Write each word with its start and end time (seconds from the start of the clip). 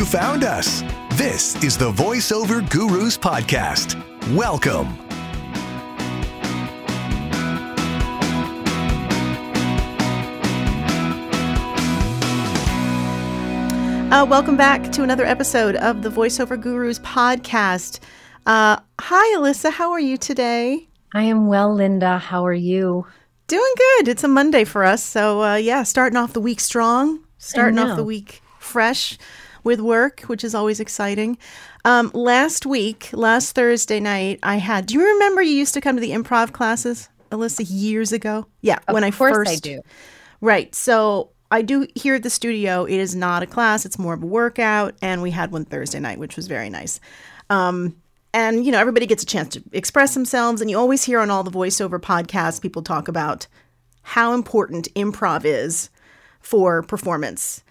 you 0.00 0.06
found 0.06 0.44
us. 0.44 0.82
This 1.18 1.62
is 1.62 1.76
the 1.76 1.92
VoiceOver 1.92 2.66
Gurus 2.70 3.18
Podcast. 3.18 4.00
Welcome. 4.34 4.88
Uh, 14.10 14.24
welcome 14.24 14.56
back 14.56 14.90
to 14.90 15.02
another 15.02 15.26
episode 15.26 15.76
of 15.76 16.00
the 16.00 16.08
VoiceOver 16.08 16.58
Gurus 16.58 16.98
podcast. 17.00 18.00
Uh, 18.46 18.80
hi, 18.98 19.36
Alyssa. 19.36 19.70
How 19.70 19.92
are 19.92 20.00
you 20.00 20.16
today? 20.16 20.88
I 21.12 21.24
am 21.24 21.46
well, 21.46 21.74
Linda. 21.74 22.16
How 22.16 22.46
are 22.46 22.54
you? 22.54 23.06
Doing 23.48 23.72
good. 23.76 24.08
It's 24.08 24.24
a 24.24 24.28
Monday 24.28 24.64
for 24.64 24.82
us. 24.82 25.04
So, 25.04 25.42
uh, 25.42 25.56
yeah, 25.56 25.82
starting 25.82 26.16
off 26.16 26.32
the 26.32 26.40
week 26.40 26.60
strong, 26.60 27.22
starting 27.36 27.78
off 27.78 27.98
the 27.98 28.04
week 28.04 28.40
fresh 28.58 29.18
with 29.64 29.80
work, 29.80 30.22
which 30.22 30.44
is 30.44 30.54
always 30.54 30.80
exciting. 30.80 31.38
Um, 31.84 32.10
last 32.14 32.66
week, 32.66 33.10
last 33.12 33.54
Thursday 33.54 34.00
night, 34.00 34.38
I 34.42 34.56
had. 34.56 34.86
Do 34.86 34.94
you 34.94 35.04
remember 35.04 35.42
you 35.42 35.54
used 35.54 35.74
to 35.74 35.80
come 35.80 35.96
to 35.96 36.00
the 36.00 36.10
improv 36.10 36.52
classes, 36.52 37.08
Alyssa, 37.30 37.64
years 37.68 38.12
ago? 38.12 38.46
Yeah, 38.60 38.78
Of 38.88 38.94
when 38.94 39.04
I 39.04 39.10
course 39.10 39.34
first 39.34 39.52
I 39.52 39.56
do. 39.56 39.82
Right. 40.40 40.74
So 40.74 41.30
I 41.50 41.62
do 41.62 41.86
here 41.94 42.14
at 42.14 42.22
the 42.22 42.30
studio. 42.30 42.84
It 42.84 42.98
is 42.98 43.14
not 43.14 43.42
a 43.42 43.46
class; 43.46 43.84
it's 43.84 43.98
more 43.98 44.14
of 44.14 44.22
a 44.22 44.26
workout. 44.26 44.94
And 45.02 45.22
we 45.22 45.30
had 45.30 45.52
one 45.52 45.64
Thursday 45.64 46.00
night, 46.00 46.18
which 46.18 46.36
was 46.36 46.46
very 46.46 46.70
nice. 46.70 47.00
Um, 47.48 47.96
and 48.32 48.64
you 48.64 48.72
know, 48.72 48.78
everybody 48.78 49.06
gets 49.06 49.22
a 49.22 49.26
chance 49.26 49.54
to 49.54 49.62
express 49.72 50.14
themselves. 50.14 50.60
And 50.60 50.70
you 50.70 50.78
always 50.78 51.04
hear 51.04 51.18
on 51.20 51.30
all 51.30 51.42
the 51.42 51.50
voiceover 51.50 51.98
podcasts, 52.00 52.60
people 52.60 52.82
talk 52.82 53.08
about 53.08 53.46
how 54.02 54.32
important 54.34 54.92
improv 54.94 55.44
is 55.44 55.90
for 56.40 56.82
performance. 56.82 57.62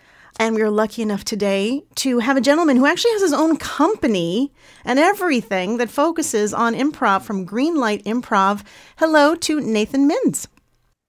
And 0.42 0.56
we 0.56 0.62
are 0.62 0.70
lucky 0.70 1.02
enough 1.02 1.26
today 1.26 1.84
to 1.96 2.20
have 2.20 2.38
a 2.38 2.42
gentleman 2.42 2.78
who 2.78 2.86
actually 2.86 3.12
has 3.12 3.22
his 3.22 3.34
own 3.34 3.58
company 3.58 4.54
and 4.86 4.98
everything 4.98 5.76
that 5.78 5.90
focuses 5.90 6.54
on 6.54 6.74
improv 6.74 7.24
from 7.24 7.46
Greenlight 7.46 8.04
Improv. 8.04 8.64
Hello 8.98 9.36
to 9.36 9.60
Nathan 9.60 10.08
Minns. 10.08 10.48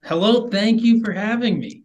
Hello, 0.03 0.49
thank 0.49 0.81
you 0.81 1.01
for 1.01 1.13
having 1.13 1.59
me. 1.59 1.81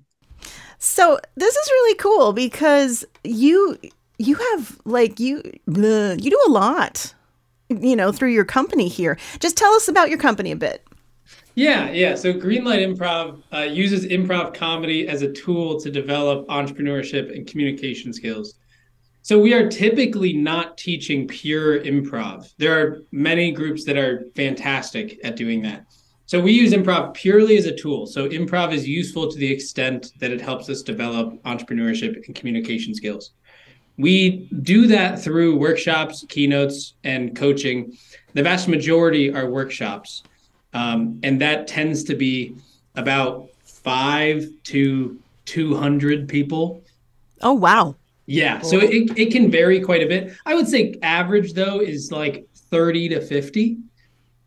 So 0.79 1.21
this 1.37 1.55
is 1.55 1.71
really 1.71 1.95
cool 1.99 2.33
because 2.33 3.05
you 3.23 3.79
you 4.19 4.35
have 4.35 4.81
like 4.85 5.21
you 5.21 5.41
you 5.67 6.31
do 6.31 6.43
a 6.49 6.51
lot, 6.51 7.15
you 7.69 7.95
know, 7.95 8.11
through 8.11 8.33
your 8.33 8.45
company 8.45 8.89
here. 8.89 9.17
Just 9.39 9.57
tell 9.57 9.73
us 9.75 9.87
about 9.87 10.09
your 10.09 10.19
company 10.19 10.51
a 10.51 10.57
bit. 10.57 10.85
Yeah, 11.57 11.91
yeah. 11.91 12.15
So 12.17 12.35
Greenlight 12.35 12.87
Improv 12.87 13.43
uh, 13.51 13.61
uses 13.61 14.05
improv 14.05 14.53
comedy 14.53 15.09
as 15.09 15.23
a 15.23 15.33
tool 15.33 15.81
to 15.81 15.91
develop 15.91 16.47
entrepreneurship 16.49 17.35
and 17.35 17.47
communication 17.47 18.13
skills. 18.13 18.57
So 19.23 19.39
we 19.39 19.55
are 19.55 19.67
typically 19.67 20.35
not 20.35 20.77
teaching 20.77 21.27
pure 21.27 21.81
improv. 21.81 22.53
There 22.59 22.79
are 22.79 23.03
many 23.11 23.53
groups 23.53 23.85
that 23.87 23.97
are 23.97 24.27
fantastic 24.37 25.19
at 25.25 25.37
doing 25.37 25.63
that. 25.63 25.87
So 26.27 26.39
we 26.39 26.53
use 26.53 26.75
improv 26.75 27.15
purely 27.15 27.57
as 27.57 27.65
a 27.65 27.75
tool. 27.75 28.07
So 28.07 28.29
improv 28.29 28.75
is 28.75 28.87
useful 28.87 29.31
to 29.31 29.39
the 29.39 29.51
extent 29.51 30.13
that 30.21 30.33
it 30.33 30.43
helps 30.43 30.69
us 30.69 30.83
develop 30.83 31.43
entrepreneurship 31.45 32.27
and 32.27 32.35
communication 32.35 32.95
skills. 32.95 33.33
We 33.97 34.47
do 34.63 34.87
that 34.89 35.23
through 35.23 35.59
workshops, 35.59 36.23
keynotes, 36.29 36.95
and 37.03 37.35
coaching. 37.35 37.97
The 38.35 38.43
vast 38.43 38.69
majority 38.69 39.33
are 39.33 39.51
workshops. 39.51 40.23
Um, 40.77 41.19
and 41.23 41.41
that 41.41 41.67
tends 41.67 42.05
to 42.05 42.15
be 42.15 42.55
about 42.97 43.49
five 43.65 44.47
to 44.65 45.19
200 45.47 46.29
people. 46.29 46.83
Oh 47.41 47.55
wow. 47.55 47.97
Yeah. 48.27 48.61
So 48.61 48.79
it, 48.79 49.17
it 49.17 49.33
can 49.33 49.51
vary 49.51 49.81
quite 49.81 50.03
a 50.03 50.07
bit. 50.07 50.37
I 50.45 50.55
would 50.55 50.69
say 50.69 50.97
average, 51.03 51.55
though, 51.55 51.81
is 51.81 52.13
like 52.13 52.47
30 52.55 53.09
to 53.11 53.21
50. 53.23 53.79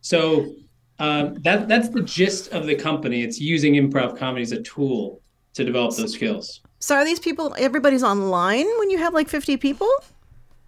So 0.01 0.53
um, 0.99 1.33
that 1.41 1.67
that's 1.67 1.89
the 1.89 2.01
gist 2.01 2.51
of 2.51 2.67
the 2.67 2.75
company. 2.75 3.23
It's 3.23 3.39
using 3.39 3.73
improv 3.73 4.15
comedy 4.15 4.43
as 4.43 4.51
a 4.51 4.61
tool 4.61 5.21
to 5.55 5.63
develop 5.63 5.95
those 5.95 6.13
skills. 6.13 6.61
So 6.77 6.95
are 6.95 7.05
these 7.05 7.19
people 7.19 7.55
everybody's 7.57 8.03
online 8.03 8.67
when 8.77 8.91
you 8.91 8.99
have 8.99 9.15
like 9.15 9.29
50 9.29 9.57
people? 9.57 9.89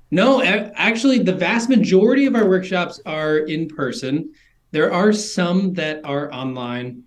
No, 0.10 0.42
actually, 0.42 1.20
the 1.20 1.34
vast 1.34 1.70
majority 1.70 2.26
of 2.26 2.36
our 2.36 2.50
workshops 2.50 3.00
are 3.06 3.38
in 3.40 3.68
person. 3.68 4.34
There 4.72 4.92
are 4.92 5.12
some 5.12 5.74
that 5.74 6.02
are 6.06 6.32
online, 6.34 7.04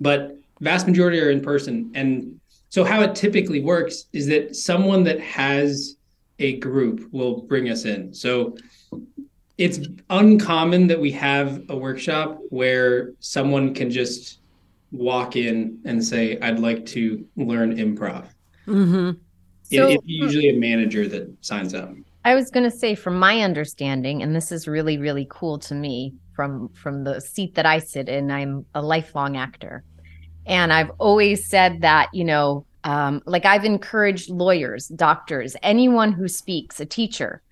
but 0.00 0.36
vast 0.60 0.86
majority 0.86 1.20
are 1.20 1.30
in 1.30 1.40
person. 1.40 1.90
And 1.94 2.40
so, 2.68 2.84
how 2.84 3.02
it 3.02 3.14
typically 3.14 3.60
works 3.60 4.06
is 4.12 4.26
that 4.28 4.56
someone 4.56 5.02
that 5.04 5.20
has 5.20 5.96
a 6.38 6.58
group 6.58 7.08
will 7.12 7.42
bring 7.42 7.68
us 7.68 7.84
in. 7.84 8.14
So, 8.14 8.56
it's 9.58 9.80
uncommon 10.10 10.86
that 10.86 11.00
we 11.00 11.10
have 11.12 11.62
a 11.68 11.76
workshop 11.76 12.38
where 12.48 13.12
someone 13.20 13.74
can 13.74 13.90
just 13.90 14.38
walk 14.92 15.36
in 15.36 15.78
and 15.84 16.02
say, 16.04 16.38
"I'd 16.40 16.58
like 16.60 16.86
to 16.86 17.24
learn 17.36 17.76
improv." 17.76 18.26
Mm-hmm. 18.66 19.10
It- 19.70 19.76
So- 19.76 19.88
it's 19.90 20.02
usually 20.06 20.50
a 20.50 20.58
manager 20.58 21.08
that 21.08 21.32
signs 21.40 21.74
up. 21.74 21.92
I 22.24 22.36
was 22.36 22.50
going 22.52 22.62
to 22.70 22.76
say, 22.76 22.94
from 22.94 23.18
my 23.18 23.40
understanding, 23.40 24.22
and 24.22 24.34
this 24.36 24.52
is 24.52 24.68
really, 24.68 24.96
really 24.96 25.26
cool 25.28 25.58
to 25.58 25.74
me 25.74 26.14
from 26.34 26.68
from 26.70 27.04
the 27.04 27.20
seat 27.20 27.54
that 27.54 27.66
I 27.66 27.78
sit 27.78 28.08
in. 28.08 28.30
I'm 28.30 28.66
a 28.74 28.82
lifelong 28.82 29.36
actor, 29.36 29.84
and 30.46 30.72
I've 30.72 30.90
always 30.98 31.46
said 31.46 31.80
that 31.82 32.08
you 32.12 32.24
know, 32.24 32.66
um, 32.84 33.22
like 33.26 33.44
I've 33.44 33.64
encouraged 33.64 34.30
lawyers, 34.30 34.88
doctors, 34.88 35.56
anyone 35.62 36.12
who 36.12 36.28
speaks, 36.28 36.80
a 36.80 36.86
teacher, 36.86 37.42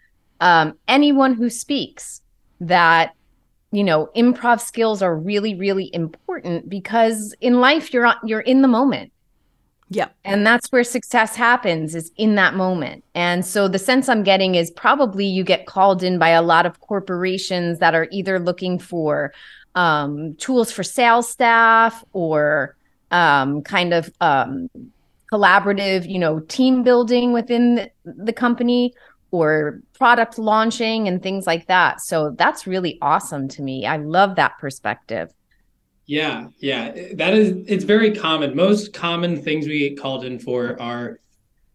um, 0.41 0.75
anyone 0.89 1.35
who 1.35 1.51
speaks, 1.51 2.23
that 2.61 3.15
you 3.73 3.85
know, 3.85 4.09
improv 4.17 4.61
skills 4.61 5.01
are 5.01 5.17
really, 5.17 5.55
really 5.55 5.95
important 5.95 6.69
because 6.69 7.35
in 7.41 7.61
life 7.61 7.93
you're 7.93 8.13
you're 8.25 8.41
in 8.41 8.63
the 8.63 8.69
moment. 8.69 9.13
Yep. 9.91 10.15
And 10.25 10.47
that's 10.47 10.71
where 10.71 10.84
success 10.84 11.34
happens 11.34 11.97
is 11.97 12.12
in 12.17 12.37
that 12.37 12.55
moment. 12.55 13.03
And 13.17 13.45
so 13.45 13.67
the 13.67 13.78
sense 13.78 14.09
I'm 14.09 14.23
getting 14.23 14.55
is 14.55 14.71
probably 14.71 15.27
you 15.27 15.43
get 15.43 15.67
called 15.67 16.05
in 16.05 16.17
by 16.17 16.28
a 16.28 16.43
lot 16.43 16.65
of 16.65 16.78
corporations 16.81 17.81
that 17.81 17.95
are 17.95 18.06
either 18.12 18.39
looking 18.39 18.78
for 18.78 19.33
um, 19.75 20.37
tools 20.37 20.71
for 20.71 20.84
sales 20.84 21.28
staff 21.28 22.05
or 22.12 22.77
um, 23.11 23.62
kind 23.62 23.93
of 23.93 24.12
um, 24.21 24.71
collaborative, 25.33 26.09
you 26.09 26.21
know, 26.21 26.39
team 26.39 26.84
building 26.84 27.33
within 27.33 27.91
the 28.05 28.33
company 28.33 28.95
or 29.33 29.81
product 29.95 30.39
launching 30.39 31.09
and 31.09 31.21
things 31.21 31.49
like 31.49 31.67
that. 31.67 32.01
So 32.01 32.31
that's 32.31 32.65
really 32.65 32.97
awesome 33.03 33.49
to 33.49 33.62
me. 33.62 33.87
I 33.87 33.97
love 33.97 34.37
that 34.37 34.59
perspective. 34.59 35.33
Yeah, 36.10 36.48
yeah, 36.59 36.91
that 37.15 37.34
is. 37.34 37.65
It's 37.69 37.84
very 37.84 38.12
common. 38.12 38.56
Most 38.56 38.93
common 38.93 39.41
things 39.41 39.69
we 39.69 39.91
get 39.91 40.00
called 40.00 40.25
in 40.25 40.41
for 40.41 40.76
are 40.82 41.21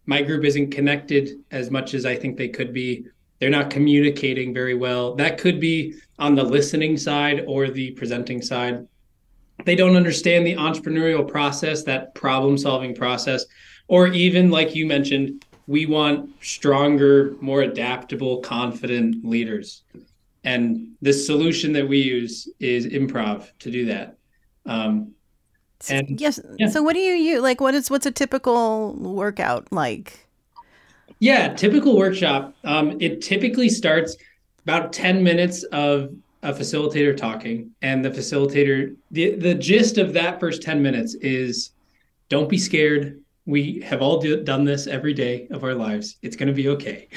my 0.04 0.20
group 0.20 0.44
isn't 0.44 0.72
connected 0.72 1.42
as 1.50 1.70
much 1.70 1.94
as 1.94 2.04
I 2.04 2.16
think 2.16 2.36
they 2.36 2.50
could 2.50 2.74
be. 2.74 3.06
They're 3.38 3.48
not 3.48 3.70
communicating 3.70 4.52
very 4.52 4.74
well. 4.74 5.14
That 5.14 5.38
could 5.38 5.58
be 5.58 5.94
on 6.18 6.34
the 6.34 6.42
listening 6.42 6.98
side 6.98 7.44
or 7.46 7.70
the 7.70 7.92
presenting 7.92 8.42
side. 8.42 8.86
They 9.64 9.74
don't 9.74 9.96
understand 9.96 10.46
the 10.46 10.56
entrepreneurial 10.56 11.26
process, 11.26 11.82
that 11.84 12.14
problem 12.14 12.58
solving 12.58 12.94
process, 12.94 13.46
or 13.88 14.08
even 14.08 14.50
like 14.50 14.74
you 14.74 14.84
mentioned, 14.84 15.46
we 15.66 15.86
want 15.86 16.28
stronger, 16.44 17.36
more 17.40 17.62
adaptable, 17.62 18.42
confident 18.42 19.24
leaders. 19.24 19.82
And 20.44 20.88
the 21.00 21.14
solution 21.14 21.72
that 21.72 21.88
we 21.88 22.02
use 22.02 22.50
is 22.60 22.86
improv 22.86 23.48
to 23.60 23.70
do 23.70 23.86
that. 23.86 24.15
Um, 24.66 25.12
and 25.88 26.20
Yes. 26.20 26.40
yeah. 26.58 26.68
So 26.68 26.82
what 26.82 26.94
do 26.94 27.00
you 27.00 27.14
use? 27.14 27.42
Like 27.42 27.60
what 27.60 27.74
is 27.74 27.90
what's 27.90 28.06
a 28.06 28.10
typical 28.10 28.94
workout 28.94 29.70
like? 29.72 30.26
yeah, 31.18 31.54
typical 31.54 31.96
workshop. 31.96 32.54
Um, 32.64 32.96
it 33.00 33.22
typically 33.22 33.68
starts 33.68 34.16
about 34.64 34.92
10 34.92 35.22
minutes 35.22 35.62
of 35.64 36.10
a 36.42 36.52
facilitator 36.52 37.16
talking, 37.16 37.70
and 37.82 38.04
the 38.04 38.10
facilitator, 38.10 38.94
the, 39.10 39.34
the 39.36 39.54
gist 39.54 39.96
of 39.98 40.12
that 40.12 40.38
first 40.40 40.62
10 40.62 40.82
minutes 40.82 41.14
is 41.14 41.70
don't 42.28 42.48
be 42.48 42.58
scared. 42.58 43.20
We 43.46 43.80
have 43.80 44.02
all 44.02 44.20
do, 44.20 44.42
done 44.42 44.64
this 44.64 44.86
every 44.86 45.14
day 45.14 45.46
of 45.50 45.64
our 45.64 45.74
lives. 45.74 46.16
It's 46.22 46.36
going 46.36 46.48
to 46.48 46.54
be 46.54 46.68
okay. 46.68 47.08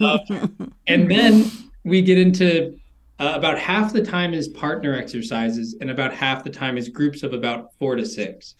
Um, 0.00 0.74
and 0.88 1.10
then 1.10 1.50
we 1.84 2.02
get 2.02 2.18
into 2.18 2.76
uh, 3.22 3.34
about 3.36 3.56
half 3.56 3.92
the 3.92 4.04
time 4.04 4.34
is 4.34 4.48
partner 4.48 4.96
exercises, 4.96 5.76
and 5.80 5.90
about 5.90 6.12
half 6.12 6.42
the 6.42 6.50
time 6.50 6.76
is 6.76 6.88
groups 6.88 7.22
of 7.22 7.32
about 7.32 7.72
four 7.78 7.94
to 7.94 8.04
six. 8.04 8.56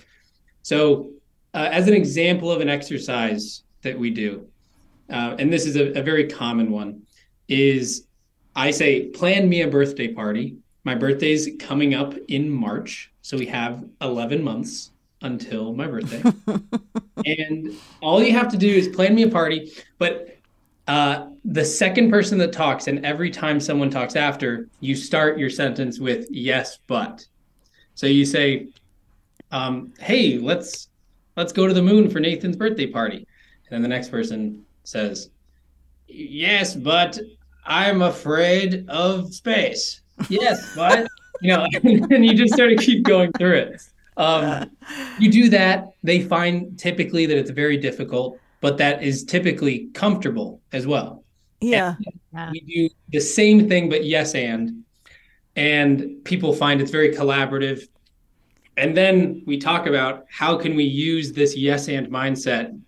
So, 0.63 1.11
uh, 1.53 1.69
as 1.73 1.89
an 1.89 1.95
example 1.95 2.49
of 2.49 2.61
an 2.61 2.69
exercise 2.69 3.65
that 3.83 3.99
we 3.99 4.11
do, 4.11 4.47
uh, 5.11 5.35
and 5.41 5.53
this 5.53 5.67
is 5.67 5.75
a, 5.75 5.99
a 5.99 6.03
very 6.03 6.29
common 6.29 6.71
one, 6.71 7.03
is 7.49 8.07
I 8.55 8.71
say, 8.71 9.09
plan 9.09 9.49
me 9.49 9.63
a 9.63 9.69
birthday 9.69 10.15
party. 10.15 10.59
My 10.85 10.95
birthday's 10.95 11.49
coming 11.59 11.95
up 11.95 12.15
in 12.29 12.49
March, 12.49 13.11
so 13.21 13.37
we 13.37 13.47
have 13.47 13.85
11 14.01 14.45
months 14.45 14.93
until 15.23 15.75
my 15.75 15.89
birthday. 15.89 16.23
and 17.27 17.77
all 18.01 18.23
you 18.23 18.33
have 18.33 18.49
to 18.53 18.57
do 18.57 18.69
is 18.69 18.87
plan 18.87 19.17
me 19.17 19.25
a 19.25 19.29
party. 19.29 19.73
But 19.99 20.37
uh, 20.87 21.31
the 21.45 21.65
second 21.65 22.11
person 22.11 22.39
that 22.39 22.53
talks, 22.53 22.87
and 22.87 23.05
every 23.05 23.31
time 23.31 23.59
someone 23.59 23.91
talks 23.91 24.15
after, 24.15 24.69
you 24.81 24.95
start 24.95 25.39
your 25.39 25.51
sentence 25.51 25.99
with 25.99 26.27
yes, 26.31 26.79
but. 26.87 27.27
So 27.95 28.07
you 28.07 28.25
say, 28.25 28.69
um, 29.51 29.93
"Hey, 29.99 30.39
let's 30.39 30.89
let's 31.37 31.53
go 31.53 31.67
to 31.67 31.75
the 31.75 31.83
moon 31.83 32.09
for 32.09 32.21
Nathan's 32.21 32.57
birthday 32.57 32.87
party," 32.87 33.17
and 33.17 33.27
then 33.71 33.83
the 33.83 33.89
next 33.89 34.09
person 34.09 34.65
says, 34.85 35.31
"Yes, 36.07 36.75
but 36.75 37.19
I'm 37.67 38.03
afraid 38.03 38.89
of 38.89 39.35
space." 39.35 40.01
Yes, 40.29 40.73
but 40.77 41.09
you 41.41 41.53
know, 41.53 41.67
and 41.83 42.25
you 42.25 42.35
just 42.35 42.57
sort 42.57 42.73
of 42.73 42.79
keep 42.79 43.03
going 43.03 43.33
through 43.33 43.57
it. 43.57 43.83
Um, 44.17 44.71
you 45.19 45.31
do 45.31 45.49
that, 45.49 45.89
they 46.03 46.21
find 46.21 46.79
typically 46.79 47.27
that 47.27 47.37
it's 47.37 47.51
very 47.51 47.79
difficult, 47.79 48.39
but 48.61 48.77
that 48.79 49.03
is 49.03 49.25
typically 49.25 49.89
comfortable 49.95 50.61
as 50.73 50.87
well. 50.87 51.22
Yeah. 51.63 51.97
We 52.51 52.61
do 52.61 52.89
the 53.11 53.21
same 53.21 53.69
thing, 53.69 53.89
but 53.89 54.05
yes, 54.05 54.35
and. 54.35 54.85
And 55.55 56.25
people 56.25 56.55
find 56.55 56.81
it's 56.81 56.91
very 56.91 57.15
collaborative. 57.15 57.87
And 58.77 58.97
then 58.97 59.43
we 59.47 59.59
talk 59.59 59.87
about 59.87 60.25
how 60.31 60.57
can 60.57 60.75
we 60.75 60.85
use 60.85 61.33
this 61.33 61.57
yes 61.57 61.89
and 61.89 62.09
mindset 62.09 62.79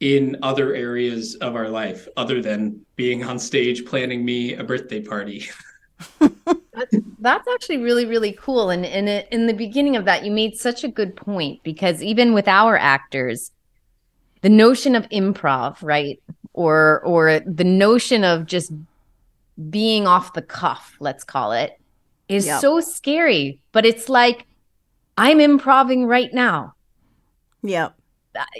in 0.00 0.36
other 0.42 0.74
areas 0.74 1.34
of 1.36 1.54
our 1.56 1.68
life 1.68 2.08
other 2.16 2.42
than 2.42 2.84
being 2.96 3.24
on 3.24 3.38
stage 3.38 3.84
planning 3.86 4.24
me 4.24 4.54
a 4.54 4.64
birthday 4.64 5.00
party. 5.00 5.48
that's, 6.18 6.96
that's 7.18 7.48
actually 7.48 7.76
really 7.76 8.06
really 8.06 8.32
cool 8.32 8.70
and, 8.70 8.86
and 8.86 9.08
in 9.30 9.46
the 9.46 9.52
beginning 9.52 9.96
of 9.96 10.06
that 10.06 10.24
you 10.24 10.30
made 10.30 10.56
such 10.56 10.82
a 10.82 10.88
good 10.88 11.14
point 11.14 11.62
because 11.62 12.02
even 12.02 12.32
with 12.32 12.48
our 12.48 12.76
actors 12.76 13.50
the 14.42 14.48
notion 14.48 14.94
of 14.94 15.08
improv 15.10 15.76
right? 15.82 16.20
Or 16.52 17.00
or 17.04 17.40
the 17.40 17.64
notion 17.64 18.24
of 18.24 18.46
just 18.46 18.72
being 19.70 20.06
off 20.06 20.32
the 20.32 20.42
cuff 20.42 20.96
let's 21.00 21.22
call 21.22 21.52
it 21.52 21.78
is 22.28 22.46
yep. 22.46 22.60
so 22.60 22.80
scary. 22.80 23.60
But 23.72 23.86
it's 23.86 24.08
like 24.08 24.46
i'm 25.16 25.40
improving 25.40 26.06
right 26.06 26.32
now. 26.32 26.74
Yeah. 27.62 27.90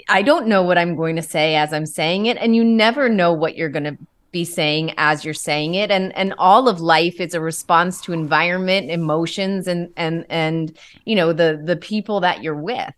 I 0.09 0.23
don't 0.23 0.49
know 0.49 0.63
what 0.63 0.79
I'm 0.79 0.97
going 0.97 1.17
to 1.17 1.23
say 1.23 1.55
as 1.55 1.73
I'm 1.73 1.87
saying 1.87 2.27
it, 2.27 2.37
and 2.39 2.57
you 2.57 2.65
never 2.65 3.09
know 3.09 3.33
what 3.33 3.57
you're 3.57 3.69
going 3.69 3.85
to 3.85 3.97
be 4.33 4.45
saying 4.45 4.95
as 4.97 5.25
you're 5.25 5.35
saying 5.35 5.75
it. 5.75 5.91
And 5.91 6.15
and 6.17 6.35
all 6.39 6.69
of 6.69 6.81
life 6.81 7.21
is 7.21 7.35
a 7.35 7.41
response 7.41 8.01
to 8.03 8.13
environment 8.13 8.91
emotions 8.91 9.67
and 9.67 9.93
and 9.97 10.25
and 10.29 10.77
you 11.05 11.15
know 11.15 11.33
the 11.33 11.61
the 11.65 11.77
people 11.77 12.21
that 12.21 12.43
you're 12.43 12.55
with 12.55 12.93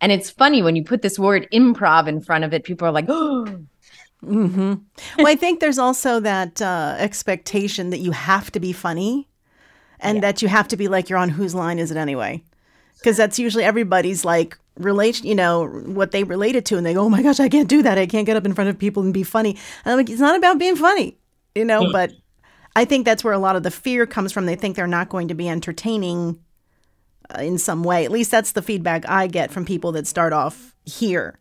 and 0.00 0.12
it's 0.12 0.30
funny 0.30 0.62
when 0.62 0.76
you 0.76 0.84
put 0.84 1.02
this 1.02 1.18
word 1.18 1.48
improv 1.52 2.06
in 2.06 2.20
front 2.20 2.44
of 2.44 2.52
it 2.52 2.64
people 2.64 2.86
are 2.86 2.92
like 2.92 3.06
oh 3.08 3.46
mm-hmm. 4.24 4.74
well 5.18 5.26
i 5.26 5.36
think 5.36 5.60
there's 5.60 5.78
also 5.78 6.20
that 6.20 6.60
uh, 6.62 6.96
expectation 6.98 7.90
that 7.90 7.98
you 7.98 8.12
have 8.12 8.50
to 8.50 8.60
be 8.60 8.72
funny 8.72 9.28
and 10.00 10.16
yeah. 10.16 10.20
that 10.20 10.42
you 10.42 10.48
have 10.48 10.68
to 10.68 10.76
be 10.76 10.88
like 10.88 11.08
you're 11.08 11.18
on 11.18 11.28
whose 11.28 11.54
line 11.54 11.78
is 11.78 11.90
it 11.90 11.96
anyway 11.96 12.42
because 12.98 13.16
that's 13.16 13.38
usually 13.38 13.64
everybody's 13.64 14.24
like 14.24 14.58
relate, 14.78 15.24
you 15.24 15.34
know, 15.34 15.66
what 15.66 16.10
they 16.10 16.24
related 16.24 16.66
to, 16.66 16.76
and 16.76 16.86
they 16.86 16.94
go, 16.94 17.02
"Oh 17.02 17.10
my 17.10 17.22
gosh, 17.22 17.40
I 17.40 17.48
can't 17.48 17.68
do 17.68 17.82
that. 17.82 17.98
I 17.98 18.06
can't 18.06 18.26
get 18.26 18.36
up 18.36 18.44
in 18.44 18.54
front 18.54 18.70
of 18.70 18.78
people 18.78 19.02
and 19.02 19.12
be 19.12 19.22
funny." 19.22 19.50
And 19.84 19.92
I'm 19.92 19.96
like, 19.96 20.10
it's 20.10 20.20
not 20.20 20.36
about 20.36 20.58
being 20.58 20.76
funny, 20.76 21.16
you 21.54 21.64
know. 21.64 21.90
but 21.92 22.12
I 22.74 22.84
think 22.84 23.04
that's 23.04 23.24
where 23.24 23.32
a 23.32 23.38
lot 23.38 23.56
of 23.56 23.62
the 23.62 23.70
fear 23.70 24.06
comes 24.06 24.32
from. 24.32 24.46
They 24.46 24.56
think 24.56 24.76
they're 24.76 24.86
not 24.86 25.08
going 25.08 25.28
to 25.28 25.34
be 25.34 25.48
entertaining 25.48 26.38
in 27.38 27.58
some 27.58 27.82
way. 27.82 28.04
At 28.04 28.10
least 28.10 28.30
that's 28.30 28.52
the 28.52 28.62
feedback 28.62 29.08
I 29.08 29.26
get 29.26 29.50
from 29.50 29.64
people 29.64 29.92
that 29.92 30.06
start 30.06 30.32
off 30.32 30.74
here. 30.84 31.38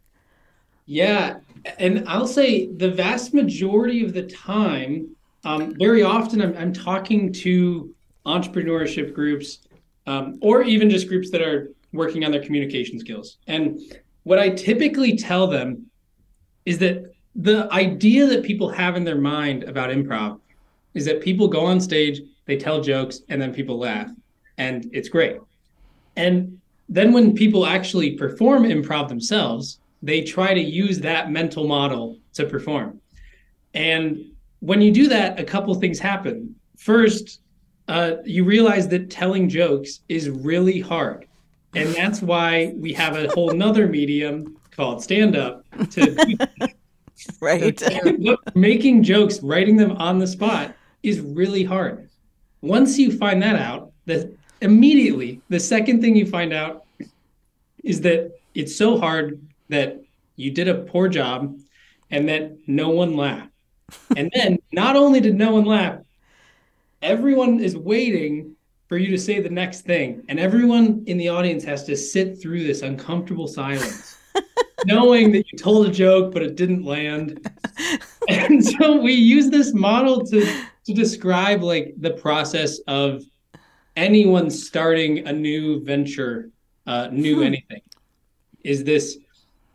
Yeah, 0.86 1.38
and 1.80 2.08
I'll 2.08 2.28
say 2.28 2.68
the 2.68 2.92
vast 2.92 3.34
majority 3.34 4.04
of 4.04 4.14
the 4.14 4.24
time, 4.24 5.16
um, 5.44 5.76
very 5.78 6.04
often 6.04 6.42
I'm, 6.42 6.56
I'm 6.58 6.74
talking 6.74 7.34
to 7.34 7.94
entrepreneurship 8.26 9.14
groups 9.14 9.60
um, 10.08 10.38
or 10.42 10.64
even 10.64 10.90
just 10.90 11.08
groups 11.08 11.32
that 11.32 11.42
are 11.42 11.72
working 11.94 12.24
on 12.24 12.32
their 12.32 12.44
communication 12.44 13.00
skills. 13.00 13.38
And 13.48 13.80
what 14.24 14.40
I 14.40 14.50
typically 14.50 15.18
tell 15.18 15.48
them 15.48 15.88
is 16.66 16.78
that 16.80 17.06
the 17.36 17.72
idea 17.72 18.26
that 18.28 18.44
people 18.44 18.70
have 18.70 18.96
in 18.96 19.04
their 19.04 19.20
mind 19.20 19.64
about 19.64 19.90
improv 19.90 20.40
is 20.94 21.06
that 21.06 21.22
people 21.22 21.48
go 21.48 21.66
on 21.66 21.80
stage, 21.80 22.22
they 22.46 22.58
tell 22.58 22.82
jokes, 22.82 23.22
and 23.30 23.42
then 23.42 23.54
people 23.54 23.78
laugh, 23.78 24.10
and 24.58 24.90
it's 24.94 25.10
great. 25.10 25.38
And 26.16 26.60
then 26.88 27.14
when 27.14 27.34
people 27.34 27.66
actually 27.66 28.12
perform 28.12 28.64
improv 28.64 29.08
themselves, 29.10 29.80
they 30.02 30.22
try 30.22 30.54
to 30.54 30.62
use 30.62 31.00
that 31.00 31.32
mental 31.32 31.68
model 31.68 32.20
to 32.34 32.46
perform. 32.46 33.00
And 33.74 34.32
when 34.60 34.82
you 34.82 34.92
do 34.92 35.08
that, 35.10 35.40
a 35.40 35.44
couple 35.44 35.74
things 35.76 36.00
happen. 36.00 36.56
First, 36.78 37.42
uh, 37.88 38.18
you 38.24 38.44
realize 38.44 38.88
that 38.90 39.10
telling 39.10 39.50
jokes 39.50 40.02
is 40.10 40.30
really 40.30 40.80
hard. 40.80 41.28
And 41.76 41.94
that's 41.94 42.22
why 42.22 42.74
we 42.78 42.94
have 42.94 43.18
a 43.18 43.28
whole 43.34 43.52
nother 43.52 43.88
medium 43.88 44.58
called 44.72 45.04
stand 45.04 45.36
up 45.36 45.66
to 45.92 46.48
right. 47.42 47.82
making 48.56 49.04
jokes, 49.04 49.42
writing 49.42 49.76
them 49.76 49.92
on 49.94 50.20
the 50.20 50.28
spot 50.28 50.74
is 51.04 51.20
really 51.20 51.64
hard. 51.64 52.10
Once 52.62 52.98
you 52.98 53.12
find 53.12 53.42
that 53.42 53.56
out, 53.56 53.92
that 54.06 54.36
immediately 54.62 55.42
the 55.50 55.60
second 55.60 56.02
thing 56.02 56.16
you 56.16 56.26
find 56.26 56.54
out 56.54 56.86
is 57.84 58.02
that 58.02 58.32
it's 58.54 58.76
so 58.76 58.98
hard 58.98 59.40
that 59.70 60.02
you 60.36 60.52
did 60.52 60.68
a 60.68 60.76
poor 60.76 61.08
job 61.08 61.58
and 62.12 62.28
that 62.30 62.58
no 62.68 62.90
one 62.90 63.16
laughed. 63.16 63.52
and 64.18 64.32
then 64.34 64.58
not 64.72 64.96
only 64.96 65.20
did 65.20 65.36
no 65.36 65.54
one 65.54 65.66
laugh, 65.66 66.00
everyone 67.02 67.60
is 67.60 67.78
waiting 67.78 68.56
for 68.88 68.98
you 68.98 69.12
to 69.12 69.18
say 69.18 69.40
the 69.40 69.50
next 69.50 69.82
thing. 69.82 70.24
And 70.30 70.40
everyone 70.40 71.04
in 71.08 71.18
the 71.18 71.30
audience 71.30 71.64
has 71.64 71.84
to 71.86 71.96
sit 71.96 72.42
through 72.42 72.64
this 72.64 72.82
uncomfortable 72.82 73.48
silence, 73.48 74.18
knowing 74.86 75.32
that 75.32 75.52
you 75.52 75.58
told 75.58 75.88
a 75.88 75.92
joke, 75.92 76.34
but 76.34 76.44
it 76.44 76.56
didn't 76.56 76.84
land. 76.84 77.48
and 78.30 78.64
so 78.64 78.98
we 79.02 79.14
use 79.14 79.50
this 79.50 79.74
model 79.74 80.26
to, 80.26 80.66
to 80.86 80.94
describe 80.94 81.64
like 81.64 81.94
the 81.98 82.12
process 82.12 82.80
of 82.88 83.24
anyone 83.96 84.50
starting 84.50 85.28
a 85.28 85.34
new 85.34 85.84
venture, 85.84 86.50
uh, 86.88 87.10
new 87.12 87.38
hmm. 87.38 87.44
anything. 87.44 87.82
Is 88.64 88.84
this, 88.84 89.18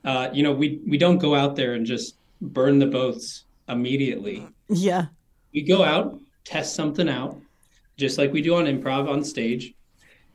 uh, 0.05 0.31
you 0.33 0.43
know, 0.43 0.53
we, 0.53 0.81
we 0.87 0.99
don't 0.99 1.19
go 1.19 1.35
out 1.35 1.55
there 1.57 1.75
and 1.75 1.87
just 1.87 2.17
burn 2.41 2.79
the 2.79 2.87
boats 2.87 3.45
immediately. 3.69 4.49
Yeah. 4.69 5.07
We 5.55 5.63
go 5.63 5.85
out, 5.85 6.19
test 6.45 6.75
something 6.75 7.09
out, 7.09 7.41
just 7.97 8.19
like 8.19 8.33
we 8.33 8.43
do 8.43 8.57
on 8.57 8.65
improv 8.65 9.09
on 9.09 9.23
stage. 9.23 9.75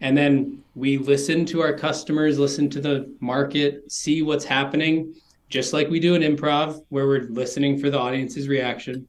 And 0.01 0.17
then 0.17 0.63
we 0.75 0.97
listen 0.97 1.45
to 1.47 1.61
our 1.61 1.77
customers, 1.77 2.37
listen 2.37 2.69
to 2.71 2.81
the 2.81 3.13
market, 3.19 3.91
see 3.91 4.21
what's 4.21 4.45
happening, 4.45 5.15
just 5.49 5.73
like 5.73 5.89
we 5.89 5.99
do 5.99 6.15
in 6.15 6.21
improv, 6.21 6.83
where 6.89 7.07
we're 7.07 7.27
listening 7.29 7.77
for 7.79 7.89
the 7.89 7.99
audience's 7.99 8.47
reaction. 8.47 9.07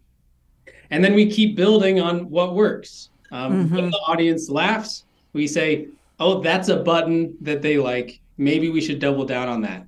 And 0.91 1.05
then 1.05 1.15
we 1.15 1.31
keep 1.31 1.57
building 1.57 2.01
on 2.01 2.31
what 2.31 2.55
works. 2.55 3.11
Um, 3.33 3.67
mm-hmm. 3.67 3.75
When 3.75 3.91
the 3.91 3.99
audience 4.07 4.49
laughs, 4.49 5.05
we 5.33 5.47
say, 5.47 5.89
oh, 6.19 6.41
that's 6.41 6.69
a 6.69 6.77
button 6.77 7.37
that 7.41 7.63
they 7.63 7.79
like. 7.79 8.21
Maybe 8.39 8.71
we 8.71 8.81
should 8.81 8.99
double 8.99 9.25
down 9.25 9.49
on 9.49 9.61
that. 9.63 9.87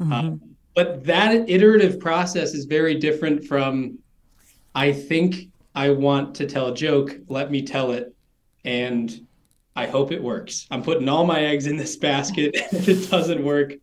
Mm-hmm. 0.00 0.12
Um, 0.12 0.40
but 0.74 1.04
that 1.04 1.48
iterative 1.48 2.00
process 2.00 2.54
is 2.54 2.64
very 2.64 2.94
different 2.94 3.44
from, 3.44 3.98
I 4.74 4.92
think 4.92 5.48
I 5.74 5.90
want 5.90 6.34
to 6.36 6.46
tell 6.46 6.68
a 6.68 6.74
joke. 6.74 7.16
Let 7.28 7.50
me 7.50 7.62
tell 7.62 7.92
it. 7.92 8.14
And 8.64 9.26
I 9.76 9.86
hope 9.86 10.12
it 10.12 10.22
works. 10.22 10.66
I'm 10.70 10.82
putting 10.82 11.08
all 11.08 11.24
my 11.24 11.40
eggs 11.40 11.66
in 11.66 11.76
this 11.76 11.96
basket. 11.96 12.52
if 12.72 12.88
it 12.88 13.10
doesn't 13.10 13.42
work, 13.42 13.74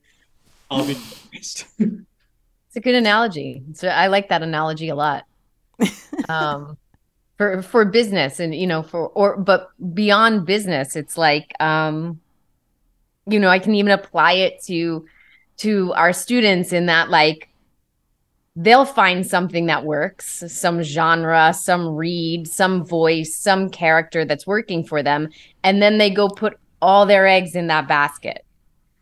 I'll 0.70 0.86
be 0.86 0.98
it's 1.34 1.66
a 1.80 2.80
good 2.80 2.96
analogy. 2.96 3.64
So 3.74 3.88
I 3.88 4.08
like 4.08 4.30
that 4.30 4.44
analogy 4.44 4.90
a 4.90 4.96
lot. 4.96 5.26
Um, 6.30 6.78
for 7.38 7.62
for 7.62 7.86
business 7.86 8.40
and 8.40 8.54
you 8.54 8.68
know 8.68 8.84
for 8.84 9.10
or 9.10 9.38
but 9.38 9.70
beyond 9.94 10.46
business, 10.46 10.96
it's 10.96 11.18
like 11.18 11.54
um, 11.60 12.20
you 13.28 13.40
know 13.40 13.50
I 13.50 13.60
can 13.60 13.76
even 13.76 13.92
apply 13.92 14.34
it 14.34 14.64
to 14.64 15.06
to 15.58 15.94
our 15.94 16.14
students 16.14 16.74
in 16.74 16.88
that 16.88 17.10
like 17.10 17.50
they'll 18.58 18.86
find 18.86 19.26
something 19.26 19.68
that 19.68 19.86
works, 19.86 20.44
some 20.48 20.82
genre, 20.82 21.54
some 21.54 21.96
read, 21.96 22.48
some 22.48 22.84
voice, 22.84 23.36
some 23.36 23.70
character 23.70 24.26
that's 24.26 24.48
working 24.48 24.84
for 24.84 25.04
them. 25.04 25.30
And 25.64 25.80
then 25.80 26.00
they 26.00 26.10
go 26.10 26.28
put 26.28 26.58
all 26.82 27.06
their 27.06 27.28
eggs 27.28 27.56
in 27.56 27.68
that 27.68 27.88
basket. 27.88 28.44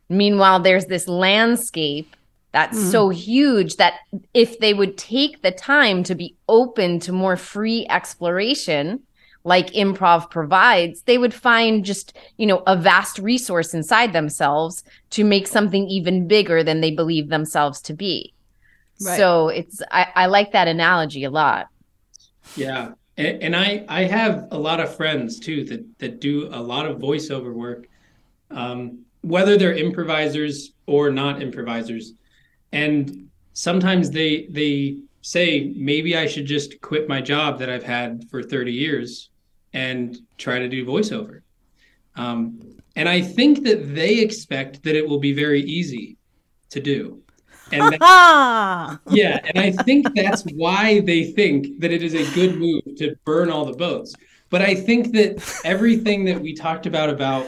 Meanwhile, 0.10 0.60
there's 0.60 0.88
this 0.88 1.08
landscape 1.08 2.16
that's 2.56 2.78
mm. 2.80 2.90
so 2.90 3.10
huge 3.10 3.76
that 3.76 3.96
if 4.34 4.60
they 4.60 4.74
would 4.74 4.98
take 4.98 5.42
the 5.42 5.52
time 5.52 6.04
to 6.04 6.16
be 6.16 6.38
open 6.48 7.02
to 7.02 7.12
more 7.12 7.36
free 7.36 7.86
exploration, 7.90 9.02
like 9.44 9.74
improv 9.74 10.32
provides, 10.32 11.02
they 11.02 11.18
would 11.18 11.34
find 11.34 11.84
just, 11.84 12.16
you 12.38 12.48
know, 12.48 12.64
a 12.66 12.78
vast 12.78 13.20
resource 13.20 13.74
inside 13.74 14.14
themselves 14.14 14.86
to 15.10 15.26
make 15.26 15.48
something 15.48 15.86
even 15.90 16.30
bigger 16.30 16.64
than 16.64 16.80
they 16.80 16.92
believe 16.92 17.28
themselves 17.28 17.82
to 17.82 17.94
be. 17.94 18.34
Right. 19.02 19.18
So 19.18 19.50
it's 19.50 19.82
I, 19.92 20.08
I 20.16 20.26
like 20.28 20.54
that 20.54 20.70
analogy 20.70 21.26
a 21.26 21.30
lot. 21.30 21.68
Yeah. 22.56 22.94
And, 23.18 23.44
and 23.44 23.54
I 23.54 23.84
I 23.90 24.06
have 24.06 24.48
a 24.52 24.58
lot 24.58 24.80
of 24.80 24.96
friends 24.96 25.42
too 25.42 25.66
that 25.66 26.00
that 26.00 26.22
do 26.22 26.48
a 26.54 26.62
lot 26.62 26.86
of 26.86 27.00
voiceover 27.00 27.54
work. 27.54 27.90
Um, 28.50 29.00
whether 29.24 29.58
they're 29.58 29.76
improvisers 29.76 30.72
or 30.86 31.10
not 31.10 31.42
improvisers. 31.42 32.14
And 32.76 33.30
sometimes 33.54 34.12
they 34.12 34.48
they 34.52 34.98
say 35.22 35.74
maybe 35.76 36.16
I 36.16 36.28
should 36.28 36.46
just 36.46 36.80
quit 36.82 37.08
my 37.08 37.22
job 37.22 37.58
that 37.60 37.70
I've 37.70 37.84
had 37.84 38.26
for 38.30 38.44
30 38.44 38.72
years 38.72 39.30
and 39.74 40.16
try 40.38 40.60
to 40.60 40.68
do 40.68 40.86
voiceover. 40.86 41.42
Um, 42.16 42.60
and 42.96 43.10
I 43.10 43.22
think 43.22 43.64
that 43.64 43.96
they 43.96 44.20
expect 44.20 44.84
that 44.84 44.96
it 44.96 45.08
will 45.08 45.20
be 45.20 45.34
very 45.34 45.62
easy 45.62 46.18
to 46.70 46.80
do. 46.80 47.22
And 47.72 47.94
that, 47.94 49.00
yeah, 49.10 49.40
and 49.44 49.58
I 49.58 49.72
think 49.84 50.14
that's 50.14 50.44
why 50.54 51.00
they 51.00 51.32
think 51.32 51.80
that 51.80 51.92
it 51.92 52.04
is 52.04 52.14
a 52.14 52.32
good 52.36 52.58
move 52.58 52.84
to 52.98 53.16
burn 53.26 53.50
all 53.50 53.66
the 53.66 53.78
boats. 53.78 54.14
But 54.50 54.62
I 54.62 54.76
think 54.76 55.12
that 55.14 55.62
everything 55.66 56.26
that 56.26 56.40
we 56.40 56.54
talked 56.54 56.86
about 56.86 57.10
about 57.10 57.48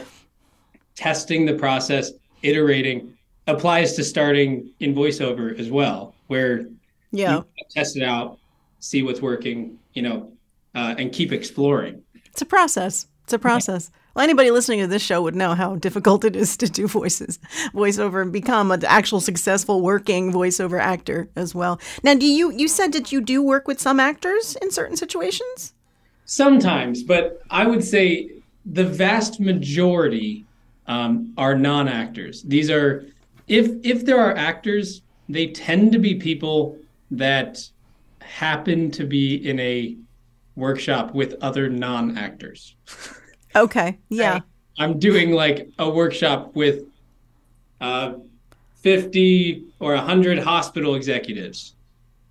testing 0.96 1.46
the 1.46 1.54
process, 1.54 2.12
iterating, 2.42 3.17
applies 3.48 3.94
to 3.94 4.04
starting 4.04 4.70
in 4.78 4.94
voiceover 4.94 5.58
as 5.58 5.70
well, 5.70 6.14
where 6.28 6.68
yeah, 7.10 7.42
test 7.70 7.96
it 7.96 8.04
out, 8.04 8.38
see 8.78 9.02
what's 9.02 9.20
working, 9.20 9.78
you 9.94 10.02
know, 10.02 10.30
uh, 10.74 10.94
and 10.98 11.12
keep 11.12 11.32
exploring. 11.32 12.02
It's 12.26 12.42
a 12.42 12.46
process. 12.46 13.08
It's 13.24 13.32
a 13.32 13.38
process. 13.38 13.90
Well, 14.14 14.24
anybody 14.24 14.50
listening 14.50 14.80
to 14.80 14.86
this 14.86 15.02
show 15.02 15.22
would 15.22 15.34
know 15.34 15.54
how 15.54 15.76
difficult 15.76 16.24
it 16.24 16.34
is 16.34 16.56
to 16.58 16.68
do 16.68 16.86
voices, 16.88 17.38
voiceover, 17.74 18.22
and 18.22 18.32
become 18.32 18.70
an 18.70 18.84
actual 18.84 19.20
successful 19.20 19.80
working 19.80 20.32
voiceover 20.32 20.80
actor 20.80 21.28
as 21.36 21.54
well. 21.54 21.80
Now, 22.02 22.14
do 22.14 22.26
you 22.26 22.52
you 22.52 22.68
said 22.68 22.92
that 22.92 23.12
you 23.12 23.20
do 23.20 23.42
work 23.42 23.66
with 23.66 23.80
some 23.80 24.00
actors 24.00 24.56
in 24.62 24.70
certain 24.70 24.96
situations? 24.96 25.74
Sometimes, 26.24 27.02
but 27.02 27.42
I 27.50 27.66
would 27.66 27.84
say 27.84 28.30
the 28.66 28.84
vast 28.84 29.40
majority 29.40 30.44
um, 30.86 31.32
are 31.36 31.54
non-actors. 31.54 32.42
These 32.42 32.70
are 32.70 33.06
if 33.48 33.70
if 33.82 34.04
there 34.04 34.18
are 34.18 34.36
actors, 34.36 35.02
they 35.28 35.48
tend 35.48 35.92
to 35.92 35.98
be 35.98 36.14
people 36.14 36.78
that 37.10 37.58
happen 38.20 38.90
to 38.92 39.04
be 39.04 39.36
in 39.48 39.58
a 39.60 39.96
workshop 40.56 41.14
with 41.14 41.34
other 41.40 41.68
non-actors. 41.68 42.76
Okay. 43.56 43.98
Yeah. 44.08 44.40
I'm 44.80 44.98
doing 45.00 45.32
like 45.32 45.70
a 45.80 45.90
workshop 45.90 46.54
with 46.54 46.84
uh, 47.80 48.14
50 48.76 49.64
or 49.80 49.94
100 49.94 50.38
hospital 50.38 50.94
executives 50.94 51.74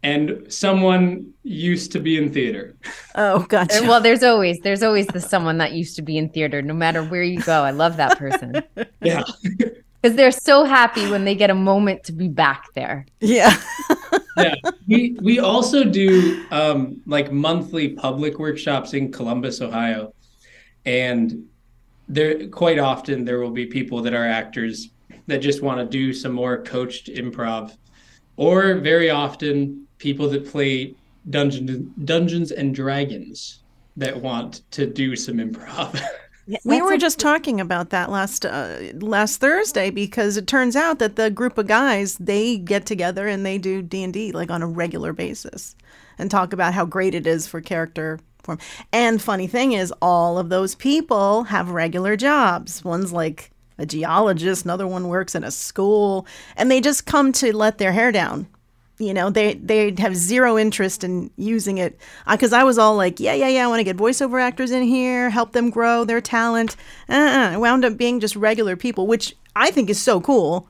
and 0.03 0.45
someone 0.47 1.33
used 1.43 1.91
to 1.91 1.99
be 1.99 2.17
in 2.17 2.31
theater. 2.31 2.75
Oh, 3.15 3.39
gotcha. 3.49 3.81
Well, 3.81 3.99
there's 3.99 4.23
always 4.23 4.59
there's 4.59 4.83
always 4.83 5.07
the 5.07 5.19
someone 5.19 5.57
that 5.57 5.73
used 5.73 5.95
to 5.97 6.01
be 6.01 6.17
in 6.17 6.29
theater, 6.29 6.61
no 6.61 6.73
matter 6.73 7.03
where 7.03 7.23
you 7.23 7.41
go. 7.41 7.63
I 7.63 7.71
love 7.71 7.97
that 7.97 8.17
person. 8.17 8.63
yeah. 9.01 9.23
Because 10.01 10.15
they're 10.15 10.31
so 10.31 10.63
happy 10.63 11.09
when 11.09 11.25
they 11.25 11.35
get 11.35 11.49
a 11.49 11.55
moment 11.55 12.03
to 12.05 12.11
be 12.11 12.27
back 12.27 12.73
there. 12.73 13.05
Yeah. 13.19 13.55
yeah. 14.37 14.55
We 14.87 15.17
we 15.21 15.39
also 15.39 15.83
do 15.83 16.45
um, 16.51 17.01
like 17.05 17.31
monthly 17.31 17.89
public 17.89 18.39
workshops 18.39 18.93
in 18.93 19.11
Columbus, 19.11 19.61
Ohio, 19.61 20.13
and 20.85 21.45
there 22.07 22.47
quite 22.49 22.79
often 22.79 23.25
there 23.25 23.39
will 23.39 23.51
be 23.51 23.65
people 23.65 24.01
that 24.01 24.13
are 24.13 24.25
actors 24.25 24.89
that 25.25 25.39
just 25.39 25.61
want 25.61 25.79
to 25.79 25.85
do 25.85 26.13
some 26.13 26.31
more 26.31 26.63
coached 26.63 27.07
improv, 27.07 27.75
or 28.37 28.75
very 28.75 29.09
often 29.09 29.87
people 29.97 30.29
that 30.29 30.47
play 30.47 30.95
Dungeons 31.29 31.89
Dungeons 32.05 32.51
and 32.51 32.73
Dragons 32.73 33.63
that 33.97 34.15
want 34.15 34.61
to 34.71 34.85
do 34.85 35.15
some 35.15 35.37
improv. 35.37 35.99
we 36.63 36.81
were 36.81 36.97
just 36.97 37.19
talking 37.19 37.59
about 37.59 37.89
that 37.89 38.09
last 38.09 38.45
uh, 38.45 38.77
last 38.95 39.39
Thursday 39.39 39.89
because 39.89 40.37
it 40.37 40.47
turns 40.47 40.75
out 40.75 40.99
that 40.99 41.15
the 41.15 41.29
group 41.29 41.57
of 41.57 41.67
guys 41.67 42.17
they 42.17 42.57
get 42.57 42.85
together 42.85 43.27
and 43.27 43.45
they 43.45 43.57
do 43.57 43.81
D 43.81 44.03
and 44.03 44.13
D 44.13 44.31
like 44.31 44.49
on 44.49 44.61
a 44.61 44.67
regular 44.67 45.13
basis 45.13 45.75
and 46.17 46.31
talk 46.31 46.53
about 46.53 46.73
how 46.73 46.85
great 46.85 47.13
it 47.13 47.27
is 47.27 47.47
for 47.47 47.61
character 47.61 48.19
form. 48.43 48.59
And 48.91 49.21
funny 49.21 49.47
thing 49.47 49.73
is, 49.73 49.93
all 50.01 50.37
of 50.37 50.49
those 50.49 50.75
people 50.75 51.43
have 51.45 51.69
regular 51.69 52.15
jobs. 52.15 52.83
One's 52.83 53.11
like 53.11 53.51
a 53.77 53.85
geologist, 53.85 54.65
another 54.65 54.87
one 54.87 55.07
works 55.07 55.35
in 55.35 55.43
a 55.43 55.51
school, 55.51 56.25
and 56.55 56.71
they 56.71 56.81
just 56.81 57.05
come 57.05 57.31
to 57.33 57.55
let 57.55 57.77
their 57.77 57.91
hair 57.91 58.11
down 58.11 58.47
you 58.99 59.13
know 59.13 59.29
they 59.29 59.53
they 59.55 59.93
have 59.97 60.15
zero 60.15 60.57
interest 60.57 61.03
in 61.03 61.29
using 61.37 61.77
it 61.77 61.99
because 62.29 62.53
uh, 62.53 62.57
i 62.57 62.63
was 62.63 62.77
all 62.77 62.95
like 62.95 63.19
yeah 63.19 63.33
yeah 63.33 63.47
yeah 63.47 63.63
i 63.63 63.67
want 63.67 63.79
to 63.79 63.83
get 63.83 63.97
voiceover 63.97 64.41
actors 64.41 64.71
in 64.71 64.83
here 64.83 65.29
help 65.29 65.51
them 65.51 65.69
grow 65.69 66.03
their 66.03 66.21
talent 66.21 66.75
uh-uh. 67.09 67.51
i 67.53 67.57
wound 67.57 67.85
up 67.85 67.97
being 67.97 68.19
just 68.19 68.35
regular 68.35 68.75
people 68.75 69.07
which 69.07 69.35
i 69.55 69.69
think 69.71 69.89
is 69.89 70.01
so 70.01 70.19
cool 70.19 70.67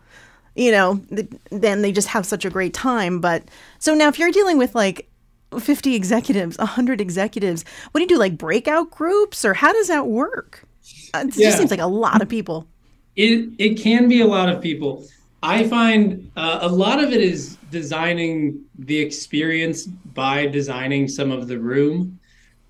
you 0.55 0.71
know 0.71 0.99
th- 1.09 1.29
then 1.51 1.81
they 1.81 1.91
just 1.91 2.09
have 2.09 2.25
such 2.25 2.43
a 2.43 2.49
great 2.49 2.73
time 2.73 3.19
but 3.19 3.43
so 3.79 3.93
now 3.93 4.07
if 4.07 4.19
you're 4.19 4.31
dealing 4.31 4.57
with 4.57 4.75
like 4.75 5.09
50 5.57 5.95
executives 5.95 6.57
100 6.57 6.99
executives 6.99 7.63
what 7.91 7.99
do 7.99 8.03
you 8.03 8.07
do 8.07 8.17
like 8.17 8.37
breakout 8.37 8.91
groups 8.91 9.45
or 9.45 9.53
how 9.53 9.71
does 9.71 9.87
that 9.87 10.07
work 10.07 10.65
uh, 11.13 11.23
it 11.25 11.37
yeah. 11.37 11.47
just 11.47 11.57
seems 11.57 11.71
like 11.71 11.79
a 11.79 11.87
lot 11.87 12.21
of 12.21 12.27
people 12.27 12.67
it 13.15 13.49
it 13.57 13.75
can 13.75 14.09
be 14.09 14.19
a 14.19 14.27
lot 14.27 14.49
of 14.49 14.61
people 14.61 15.07
I 15.43 15.67
find 15.67 16.31
uh, 16.35 16.59
a 16.61 16.67
lot 16.67 17.03
of 17.03 17.11
it 17.11 17.21
is 17.21 17.57
designing 17.69 18.63
the 18.79 18.97
experience 18.97 19.85
by 19.85 20.47
designing 20.47 21.07
some 21.07 21.31
of 21.31 21.47
the 21.47 21.59
room. 21.59 22.19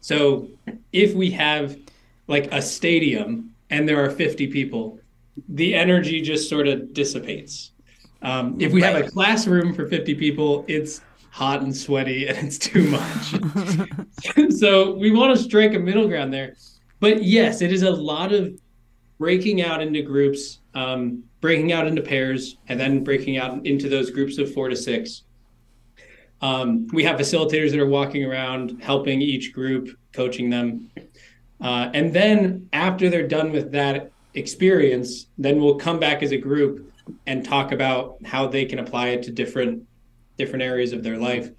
So 0.01 0.49
if 0.91 1.13
we 1.13 1.31
have 1.31 1.77
like 2.27 2.51
a 2.51 2.61
stadium 2.61 3.53
and 3.69 3.87
there 3.87 4.03
are 4.03 4.09
50 4.09 4.47
people, 4.47 4.99
the 5.49 5.75
energy 5.75 6.21
just 6.21 6.49
sort 6.49 6.67
of 6.67 6.93
dissipates. 6.93 7.71
Um, 8.21 8.59
if 8.59 8.71
we 8.71 8.81
have 8.81 8.95
a 8.95 9.07
classroom 9.07 9.73
for 9.73 9.87
50 9.87 10.15
people, 10.15 10.65
it's 10.67 11.01
hot 11.29 11.61
and 11.61 11.75
sweaty 11.75 12.27
and 12.29 12.47
it's 12.47 12.57
too 12.57 12.89
much. 12.89 14.51
so 14.57 14.93
we 14.95 15.11
want 15.11 15.37
to 15.37 15.43
strike 15.43 15.73
a 15.73 15.79
middle 15.79 16.07
ground 16.07 16.33
there. 16.33 16.55
But 16.99 17.23
yes, 17.23 17.61
it 17.61 17.71
is 17.71 17.83
a 17.83 17.91
lot 17.91 18.33
of 18.33 18.59
breaking 19.19 19.61
out 19.61 19.81
into 19.81 20.01
groups, 20.01 20.59
um, 20.73 21.23
breaking 21.41 21.71
out 21.71 21.87
into 21.87 22.01
pairs, 22.01 22.57
and 22.67 22.79
then 22.79 23.03
breaking 23.03 23.37
out 23.37 23.65
into 23.65 23.89
those 23.89 24.09
groups 24.11 24.37
of 24.37 24.53
four 24.53 24.69
to 24.69 24.75
six. 24.75 25.23
Um, 26.41 26.87
we 26.93 27.03
have 27.03 27.19
facilitators 27.19 27.71
that 27.71 27.79
are 27.79 27.87
walking 27.87 28.23
around, 28.23 28.81
helping 28.81 29.21
each 29.21 29.53
group, 29.53 29.89
coaching 30.13 30.49
them. 30.49 30.89
Uh, 31.59 31.89
and 31.93 32.13
then 32.13 32.69
after 32.73 33.09
they're 33.09 33.27
done 33.27 33.51
with 33.51 33.71
that 33.71 34.11
experience, 34.35 35.27
then 35.37 35.59
we'll 35.59 35.75
come 35.75 35.99
back 35.99 36.21
as 36.21 36.31
a 36.31 36.37
group 36.37 36.91
and 37.25 37.43
talk 37.43 37.71
about 37.71 38.17
how 38.25 38.47
they 38.47 38.65
can 38.65 38.79
apply 38.79 39.09
it 39.09 39.23
to 39.23 39.31
different 39.31 39.83
different 40.37 40.61
areas 40.61 40.93
of 40.93 41.01
their 41.01 41.17
life. 41.17 41.49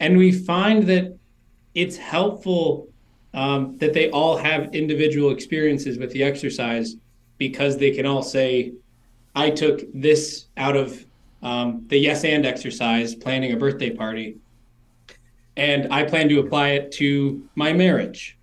And 0.00 0.18
we 0.18 0.32
find 0.32 0.84
that 0.88 1.16
it's 1.74 1.96
helpful 1.96 2.88
um, 3.34 3.76
that 3.78 3.92
they 3.92 4.10
all 4.10 4.36
have 4.36 4.74
individual 4.74 5.30
experiences 5.30 5.98
with 5.98 6.10
the 6.12 6.24
exercise 6.24 6.96
because 7.38 7.78
they 7.78 7.92
can 7.92 8.06
all 8.06 8.22
say, 8.22 8.72
I 9.36 9.50
took 9.50 9.82
this 9.92 10.46
out 10.56 10.76
of 10.76 11.04
um, 11.42 11.84
the 11.88 11.98
yes 11.98 12.24
and 12.24 12.46
exercise, 12.46 13.14
planning 13.14 13.52
a 13.52 13.56
birthday 13.56 13.90
party, 13.90 14.38
and 15.56 15.92
I 15.92 16.04
plan 16.04 16.28
to 16.30 16.40
apply 16.40 16.70
it 16.70 16.90
to 16.92 17.46
my 17.54 17.74
marriage. 17.74 18.38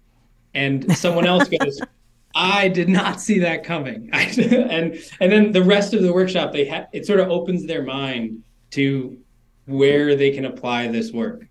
And 0.54 0.96
someone 0.96 1.26
else 1.26 1.50
goes, 1.50 1.82
I 2.36 2.68
did 2.68 2.90
not 2.90 3.20
see 3.20 3.40
that 3.40 3.64
coming. 3.64 4.10
and 4.14 4.98
and 5.20 5.32
then 5.32 5.52
the 5.52 5.64
rest 5.64 5.96
of 5.96 6.04
the 6.04 6.14
workshop, 6.14 6.54
they 6.54 6.68
ha- 6.68 6.86
it 6.94 7.08
sort 7.08 7.20
of 7.20 7.30
opens 7.30 7.66
their 7.66 7.84
mind 7.84 8.44
to 8.72 9.18
where 9.66 10.16
they 10.16 10.32
can 10.32 10.46
apply 10.46 10.88
this 10.88 11.12
work. 11.12 11.48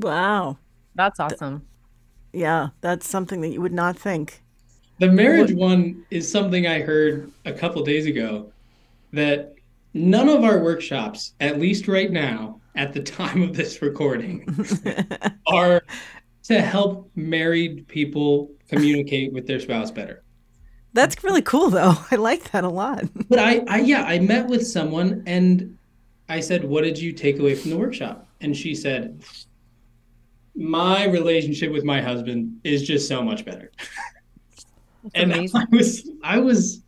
Wow, 0.00 0.58
that's 0.94 1.20
awesome. 1.20 1.66
Yeah, 2.32 2.68
that's 2.80 3.08
something 3.08 3.40
that 3.40 3.48
you 3.48 3.60
would 3.60 3.72
not 3.72 3.96
think. 3.96 4.42
The 4.98 5.08
marriage 5.08 5.52
one 5.52 6.04
is 6.10 6.30
something 6.30 6.66
I 6.66 6.80
heard 6.80 7.30
a 7.44 7.52
couple 7.52 7.82
days 7.84 8.06
ago 8.06 8.52
that 9.12 9.54
none 9.94 10.28
of 10.28 10.42
our 10.44 10.58
workshops, 10.58 11.34
at 11.40 11.60
least 11.60 11.86
right 11.86 12.10
now, 12.10 12.60
at 12.74 12.92
the 12.92 13.02
time 13.18 13.42
of 13.42 13.54
this 13.54 13.80
recording, 13.80 14.44
are 15.46 15.84
to 16.44 16.60
help 16.60 17.10
married 17.14 17.86
people 17.88 18.50
communicate 18.68 19.32
with 19.32 19.46
their 19.46 19.60
spouse 19.60 19.90
better. 19.90 20.22
That's 20.94 21.22
really 21.22 21.42
cool 21.42 21.70
though. 21.70 21.94
I 22.10 22.16
like 22.16 22.50
that 22.50 22.64
a 22.64 22.68
lot. 22.68 23.04
but 23.28 23.38
I, 23.38 23.62
I 23.68 23.78
yeah, 23.80 24.02
I 24.02 24.18
met 24.18 24.46
with 24.48 24.66
someone 24.66 25.22
and 25.26 25.76
I 26.28 26.40
said, 26.40 26.64
"What 26.64 26.82
did 26.82 26.98
you 26.98 27.12
take 27.12 27.38
away 27.38 27.54
from 27.54 27.70
the 27.70 27.76
workshop?" 27.76 28.26
And 28.40 28.56
she 28.56 28.74
said, 28.74 29.22
my 30.58 31.04
relationship 31.04 31.72
with 31.72 31.84
my 31.84 32.02
husband 32.02 32.60
is 32.64 32.82
just 32.82 33.06
so 33.06 33.22
much 33.22 33.44
better. 33.44 33.70
That's 35.02 35.14
and 35.14 35.32
amazing. 35.32 35.60
I 35.60 35.76
was 35.76 36.10
I 36.22 36.38
was 36.38 36.82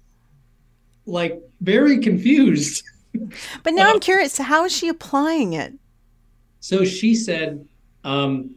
like 1.06 1.40
very 1.60 1.98
confused. 1.98 2.82
But 3.64 3.74
now 3.74 3.90
I'm 3.90 4.00
curious, 4.00 4.38
how 4.38 4.64
is 4.64 4.72
she 4.76 4.88
applying 4.88 5.52
it? 5.54 5.74
So 6.60 6.84
she 6.84 7.14
said 7.14 7.66
um, 8.04 8.56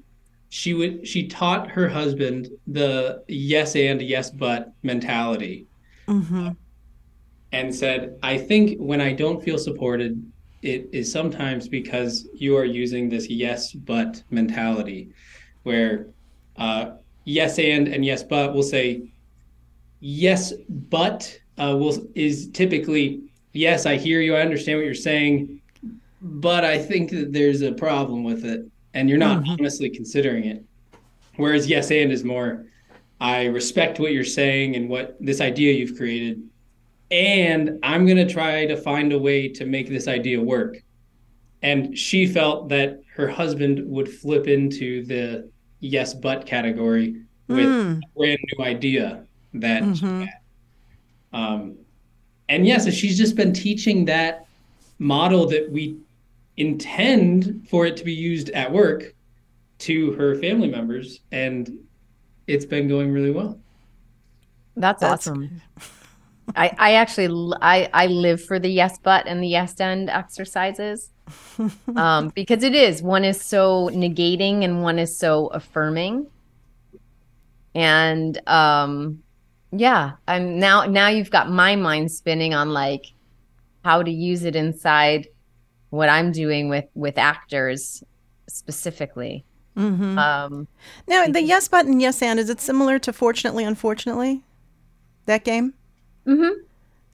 she 0.49 0.73
would 0.73 1.07
she 1.07 1.27
taught 1.27 1.69
her 1.71 1.89
husband 1.89 2.49
the 2.67 3.23
yes 3.27 3.75
and 3.75 4.01
yes 4.01 4.29
but 4.29 4.73
mentality 4.83 5.67
Mm-hmm. 6.07 6.49
and 7.51 7.73
said, 7.73 8.17
I 8.21 8.37
think 8.37 8.77
when 8.79 8.99
I 9.01 9.13
don't 9.13 9.43
feel 9.43 9.57
supported, 9.57 10.21
it 10.61 10.89
is 10.93 11.11
sometimes 11.11 11.67
because 11.67 12.27
you 12.33 12.57
are 12.57 12.65
using 12.65 13.09
this 13.09 13.29
yes 13.29 13.73
but 13.73 14.23
mentality, 14.29 15.11
where 15.63 16.07
uh, 16.57 16.91
yes 17.25 17.59
and 17.59 17.87
and 17.87 18.03
yes 18.03 18.23
but 18.23 18.53
will 18.53 18.63
say 18.63 19.03
yes 20.05 20.51
but 20.69 21.39
uh, 21.57 21.73
will 21.79 22.05
is 22.13 22.49
typically 22.49 23.21
yes 23.53 23.85
I 23.85 23.95
hear 23.95 24.19
you 24.19 24.35
I 24.35 24.41
understand 24.41 24.77
what 24.77 24.85
you're 24.85 24.93
saying, 24.93 25.61
but 26.21 26.65
I 26.65 26.77
think 26.77 27.09
that 27.11 27.31
there's 27.31 27.61
a 27.61 27.71
problem 27.71 28.23
with 28.25 28.43
it, 28.43 28.65
and 28.93 29.09
you're 29.09 29.17
not 29.17 29.47
honestly 29.47 29.89
considering 29.89 30.43
it. 30.45 30.63
Whereas 31.37 31.67
yes 31.67 31.89
and 31.89 32.11
is 32.11 32.23
more 32.25 32.65
I 33.21 33.45
respect 33.45 33.99
what 33.99 34.11
you're 34.11 34.25
saying 34.25 34.75
and 34.75 34.89
what 34.89 35.15
this 35.21 35.39
idea 35.39 35.71
you've 35.73 35.95
created 35.97 36.43
and 37.09 37.79
I'm 37.83 38.05
going 38.05 38.17
to 38.17 38.31
try 38.31 38.65
to 38.65 38.75
find 38.75 39.13
a 39.13 39.19
way 39.19 39.47
to 39.47 39.65
make 39.65 39.87
this 39.87 40.07
idea 40.07 40.41
work. 40.41 40.77
And 41.61 41.95
she 41.97 42.25
felt 42.25 42.69
that 42.69 43.01
her 43.15 43.27
husband 43.27 43.81
would 43.85 44.09
flip 44.11 44.47
into 44.47 45.05
the 45.05 45.49
yes 45.79 46.13
but 46.13 46.45
category 46.45 47.21
with 47.47 47.67
Mm. 47.67 47.99
a 48.03 48.19
brand 48.19 48.39
new 48.57 48.65
idea 48.65 49.25
that 49.55 49.83
she 49.95 50.03
Mhm. 50.05 50.19
had. 50.27 50.39
Um, 51.31 51.75
and 52.49 52.65
yes, 52.67 52.91
she's 52.93 53.17
just 53.17 53.35
been 53.35 53.53
teaching 53.53 54.05
that 54.05 54.45
model 54.99 55.47
that 55.47 55.71
we 55.71 55.97
intend 56.57 57.67
for 57.69 57.85
it 57.85 57.97
to 57.97 58.03
be 58.03 58.13
used 58.13 58.49
at 58.51 58.71
work 58.71 59.13
to 59.79 60.11
her 60.13 60.35
family 60.35 60.69
members, 60.69 61.19
and 61.31 61.79
it's 62.47 62.65
been 62.65 62.87
going 62.87 63.11
really 63.11 63.31
well. 63.31 63.57
That's, 64.75 65.01
That's- 65.01 65.27
awesome. 65.27 65.61
I, 66.55 66.75
I 66.77 66.93
actually 66.95 67.55
I, 67.61 67.89
I 67.93 68.07
live 68.07 68.43
for 68.43 68.59
the 68.59 68.67
yes 68.69 68.99
but 69.01 69.27
and 69.27 69.41
the 69.41 69.47
yes 69.47 69.79
end 69.79 70.09
exercises 70.09 71.09
um, 71.95 72.29
because 72.35 72.63
it 72.63 72.75
is 72.75 73.01
one 73.01 73.23
is 73.23 73.41
so 73.41 73.89
negating 73.93 74.65
and 74.65 74.83
one 74.83 74.99
is 74.99 75.17
so 75.17 75.47
affirming 75.47 76.27
and 77.73 78.41
um, 78.47 79.22
yeah 79.75 80.11
I'm 80.27 80.59
now 80.59 80.85
now 80.85 81.07
you've 81.07 81.31
got 81.31 81.49
my 81.49 81.75
mind 81.75 82.11
spinning 82.11 82.53
on 82.53 82.69
like 82.71 83.13
how 83.83 84.03
to 84.03 84.11
use 84.11 84.43
it 84.43 84.55
inside 84.55 85.27
what 85.89 86.09
I'm 86.09 86.31
doing 86.31 86.69
with 86.69 86.85
with 86.95 87.17
actors 87.17 88.03
specifically 88.47 89.45
Mm-hmm. 89.75 90.19
um, 90.19 90.67
Now, 91.07 91.25
the 91.25 91.41
yes 91.41 91.67
button, 91.67 91.99
yes 91.99 92.21
and, 92.21 92.39
is 92.39 92.47
it 92.47 92.61
similar 92.61 92.99
to 92.99 93.11
Fortunately, 93.11 93.63
Unfortunately? 93.63 94.43
That 95.25 95.43
game? 95.43 95.73
mm-hmm 96.27 96.61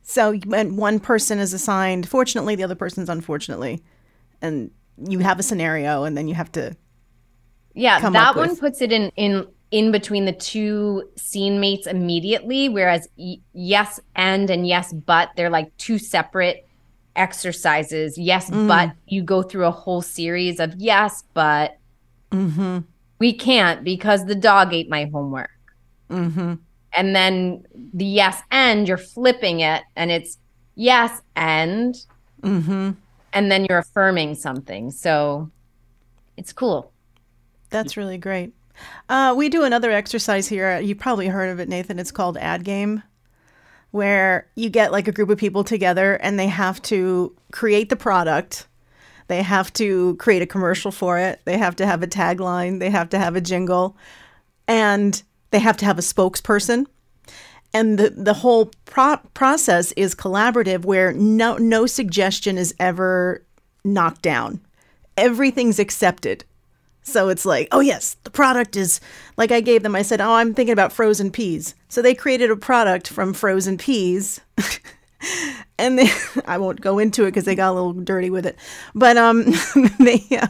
So 0.03 0.33
when 0.45 0.75
one 0.75 0.99
person 0.99 1.39
is 1.39 1.53
assigned 1.53 2.09
fortunately, 2.09 2.55
the 2.55 2.63
other 2.65 2.75
person's 2.75 3.07
unfortunately. 3.09 3.81
And 4.41 4.71
you 5.07 5.19
have 5.19 5.39
a 5.39 5.43
scenario 5.43 6.03
and 6.03 6.17
then 6.17 6.27
you 6.27 6.35
have 6.35 6.51
to 6.53 6.75
Yeah, 7.75 7.99
that 8.09 8.35
one 8.35 8.49
with. 8.49 8.59
puts 8.59 8.81
it 8.81 8.91
in 8.91 9.11
in 9.15 9.47
in 9.71 9.91
between 9.91 10.25
the 10.25 10.31
two 10.33 11.09
scene 11.15 11.59
mates 11.59 11.85
immediately, 11.87 12.69
whereas 12.69 13.07
yes 13.53 13.99
and 14.15 14.49
and 14.49 14.67
yes 14.67 14.93
but 14.93 15.29
they're 15.35 15.49
like 15.49 15.75
two 15.77 15.97
separate 15.99 16.65
exercises. 17.15 18.17
Yes, 18.17 18.49
Mm. 18.49 18.67
but 18.67 18.91
you 19.07 19.21
go 19.21 19.43
through 19.43 19.65
a 19.65 19.71
whole 19.71 20.01
series 20.01 20.59
of 20.59 20.73
yes, 20.77 21.23
but 21.33 21.77
mm-hmm. 22.31 22.79
we 23.19 23.33
can't 23.33 23.83
because 23.83 24.25
the 24.25 24.35
dog 24.35 24.73
ate 24.73 24.89
my 24.89 25.05
homework. 25.05 25.51
Mm-hmm. 26.09 26.55
And 26.93 27.15
then 27.15 27.63
the 27.93 28.05
yes 28.05 28.41
and 28.49 28.87
you're 28.87 28.97
flipping 28.97 29.59
it 29.59 29.83
and 29.95 30.11
it's 30.11 30.37
yes 30.75 31.21
and 31.35 31.95
Mm-hmm. 32.41 32.91
and 33.33 33.51
then 33.51 33.65
you're 33.69 33.79
affirming 33.79 34.33
something. 34.33 34.91
So 34.91 35.51
it's 36.37 36.53
cool. 36.53 36.93
That's 37.69 37.97
really 37.97 38.17
great. 38.17 38.53
Uh, 39.07 39.33
we 39.35 39.49
do 39.49 39.63
another 39.63 39.91
exercise 39.91 40.47
here. 40.47 40.79
You've 40.79 40.99
probably 40.99 41.27
heard 41.27 41.49
of 41.49 41.59
it, 41.59 41.69
Nathan. 41.69 41.99
It's 41.99 42.11
called 42.11 42.37
Ad 42.37 42.63
Game, 42.63 43.03
where 43.91 44.47
you 44.55 44.69
get 44.69 44.91
like 44.91 45.07
a 45.07 45.11
group 45.11 45.29
of 45.29 45.37
people 45.37 45.63
together 45.63 46.15
and 46.15 46.39
they 46.39 46.47
have 46.47 46.81
to 46.83 47.35
create 47.51 47.89
the 47.89 47.95
product. 47.95 48.67
They 49.27 49.41
have 49.43 49.71
to 49.73 50.15
create 50.15 50.41
a 50.41 50.47
commercial 50.47 50.91
for 50.91 51.19
it. 51.19 51.41
They 51.45 51.57
have 51.57 51.75
to 51.77 51.85
have 51.85 52.01
a 52.03 52.07
tagline. 52.07 52.79
They 52.79 52.89
have 52.89 53.09
to 53.09 53.19
have 53.19 53.35
a 53.35 53.41
jingle, 53.41 53.95
and 54.67 55.21
they 55.51 55.59
have 55.59 55.77
to 55.77 55.85
have 55.85 55.99
a 55.99 56.01
spokesperson. 56.01 56.87
And 57.71 57.99
the 57.99 58.09
the 58.09 58.33
whole 58.33 58.71
pro- 58.85 59.21
process 59.35 59.91
is 59.91 60.15
collaborative, 60.15 60.83
where 60.83 61.13
no 61.13 61.57
no 61.57 61.85
suggestion 61.85 62.57
is 62.57 62.73
ever 62.79 63.45
knocked 63.83 64.23
down. 64.23 64.61
Everything's 65.15 65.77
accepted. 65.77 66.43
So 67.11 67.29
it's 67.29 67.45
like, 67.45 67.67
oh 67.71 67.79
yes, 67.79 68.15
the 68.23 68.29
product 68.29 68.75
is 68.75 68.99
like 69.37 69.51
I 69.51 69.61
gave 69.61 69.83
them. 69.83 69.95
I 69.95 70.01
said, 70.01 70.21
oh, 70.21 70.33
I'm 70.33 70.53
thinking 70.53 70.73
about 70.73 70.93
frozen 70.93 71.31
peas. 71.31 71.75
So 71.87 72.01
they 72.01 72.13
created 72.13 72.51
a 72.51 72.55
product 72.55 73.07
from 73.07 73.33
frozen 73.33 73.77
peas, 73.77 74.41
and 75.77 75.99
they, 75.99 76.09
I 76.45 76.57
won't 76.57 76.81
go 76.81 76.99
into 76.99 77.23
it 77.23 77.31
because 77.31 77.45
they 77.45 77.55
got 77.55 77.71
a 77.71 77.73
little 77.73 77.93
dirty 77.93 78.29
with 78.29 78.45
it. 78.45 78.57
But 78.93 79.17
um, 79.17 79.45
they 79.99 80.23
uh, 80.31 80.47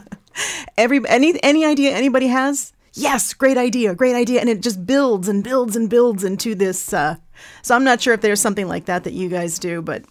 every 0.76 1.00
any 1.08 1.42
any 1.42 1.64
idea 1.64 1.92
anybody 1.96 2.26
has, 2.28 2.72
yes, 2.94 3.32
great 3.34 3.56
idea, 3.56 3.94
great 3.94 4.14
idea, 4.14 4.40
and 4.40 4.48
it 4.48 4.60
just 4.60 4.86
builds 4.86 5.28
and 5.28 5.42
builds 5.42 5.76
and 5.76 5.88
builds 5.88 6.24
into 6.24 6.54
this. 6.54 6.92
Uh, 6.92 7.16
so 7.62 7.74
I'm 7.74 7.84
not 7.84 8.00
sure 8.00 8.14
if 8.14 8.20
there's 8.20 8.40
something 8.40 8.68
like 8.68 8.84
that 8.86 9.04
that 9.04 9.12
you 9.12 9.28
guys 9.28 9.58
do, 9.58 9.82
but 9.82 10.04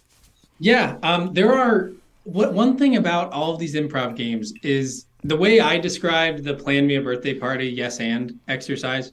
Yeah, 0.58 0.96
um, 1.02 1.32
there 1.34 1.52
are. 1.52 1.92
What 2.24 2.52
one 2.52 2.76
thing 2.76 2.96
about 2.96 3.32
all 3.32 3.54
of 3.54 3.58
these 3.58 3.74
improv 3.74 4.14
games 4.14 4.52
is 4.62 5.06
the 5.24 5.36
way 5.36 5.60
I 5.60 5.78
described 5.78 6.44
the 6.44 6.54
"Plan 6.54 6.86
Me 6.86 6.96
a 6.96 7.02
Birthday 7.02 7.34
Party" 7.34 7.68
yes 7.68 8.00
and 8.00 8.38
exercise. 8.48 9.12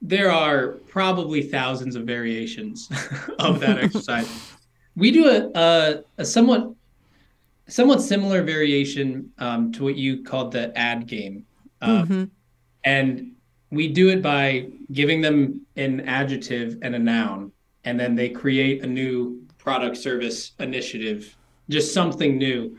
There 0.00 0.30
are 0.30 0.78
probably 0.88 1.42
thousands 1.42 1.96
of 1.96 2.04
variations 2.04 2.88
of 3.38 3.60
that 3.60 3.78
exercise. 3.78 4.28
We 4.94 5.10
do 5.10 5.28
a, 5.28 5.50
a, 5.58 6.04
a 6.18 6.24
somewhat 6.24 6.72
somewhat 7.68 8.00
similar 8.00 8.42
variation 8.42 9.30
um, 9.38 9.72
to 9.72 9.84
what 9.84 9.96
you 9.96 10.22
called 10.22 10.52
the 10.52 10.76
ad 10.76 11.06
game, 11.06 11.44
Um, 11.80 12.30
and 12.84 13.32
we 13.70 13.88
do 13.88 14.08
it 14.08 14.22
by 14.22 14.68
giving 14.92 15.20
them 15.20 15.66
an 15.76 16.00
adjective 16.00 16.78
and 16.82 16.94
a 16.94 16.98
noun, 16.98 17.52
and 17.84 18.00
then 18.00 18.14
they 18.14 18.30
create 18.30 18.82
a 18.82 18.86
new 18.86 19.46
product 19.58 19.96
service 19.96 20.52
initiative, 20.58 21.36
just 21.68 21.92
something 21.92 22.38
new, 22.38 22.78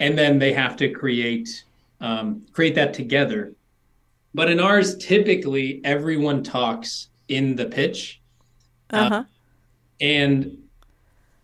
and 0.00 0.18
then 0.18 0.38
they 0.38 0.52
have 0.52 0.76
to 0.76 0.90
create 0.90 1.64
um, 2.00 2.46
create 2.52 2.74
that 2.74 2.94
together. 2.94 3.52
But 4.34 4.50
in 4.50 4.60
ours, 4.60 4.96
typically 4.96 5.80
everyone 5.84 6.42
talks 6.42 7.08
in 7.28 7.56
the 7.56 7.66
pitch, 7.66 8.20
uh 8.90 9.08
huh. 9.08 9.24
and 10.00 10.56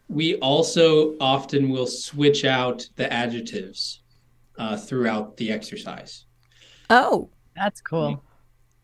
we 0.08 0.36
also 0.36 1.16
often 1.18 1.70
will 1.70 1.86
switch 1.86 2.44
out 2.44 2.86
the 2.96 3.10
adjectives 3.12 4.00
uh, 4.58 4.76
throughout 4.76 5.36
the 5.36 5.50
exercise. 5.50 6.26
oh, 6.90 7.28
That's 7.56 7.80
cool. 7.80 8.22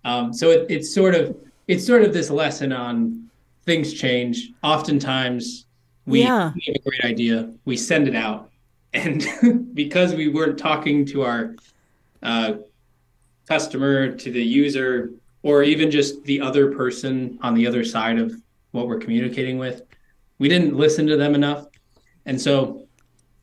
Um, 0.04 0.33
so 0.33 0.50
it, 0.50 0.66
it's 0.70 0.92
sort 0.94 1.14
of 1.14 1.37
it's 1.68 1.87
sort 1.87 2.02
of 2.02 2.12
this 2.12 2.30
lesson 2.30 2.72
on 2.72 3.28
things 3.64 3.92
change. 3.92 4.50
Oftentimes, 4.64 5.66
we, 6.06 6.22
Yeah. 6.22 6.52
we 6.54 6.62
have 6.66 6.76
a 6.76 6.88
great 6.88 7.04
idea, 7.04 7.52
we 7.64 7.76
send 7.76 8.09
it 8.09 8.16
out, 8.16 8.49
and 8.92 9.26
because 9.74 10.14
we 10.14 10.29
weren't 10.29 10.59
talking 10.59 11.05
to 11.07 11.22
our 11.22 11.55
uh, 12.22 12.55
customer, 13.48 14.12
to 14.12 14.31
the 14.31 14.42
user, 14.42 15.11
or 15.42 15.62
even 15.62 15.90
just 15.90 16.22
the 16.24 16.40
other 16.40 16.72
person 16.72 17.38
on 17.42 17.55
the 17.55 17.66
other 17.66 17.85
side 17.85 18.18
of 18.18 18.35
what 18.72 18.87
we're 18.87 18.98
communicating 18.98 19.59
with, 19.59 19.83
we 20.38 20.48
didn't 20.48 20.76
listen 20.76 21.07
to 21.07 21.16
them 21.16 21.35
enough, 21.35 21.66
and 22.26 22.40
so 22.40 22.87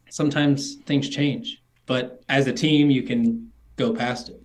sometimes 0.10 0.76
things 0.86 1.10
change. 1.10 1.62
But 1.86 2.22
as 2.30 2.48
a 2.48 2.54
team, 2.54 2.90
you 2.90 3.04
can 3.04 3.52
go 3.76 3.94
past 3.94 4.30
it. 4.30 4.42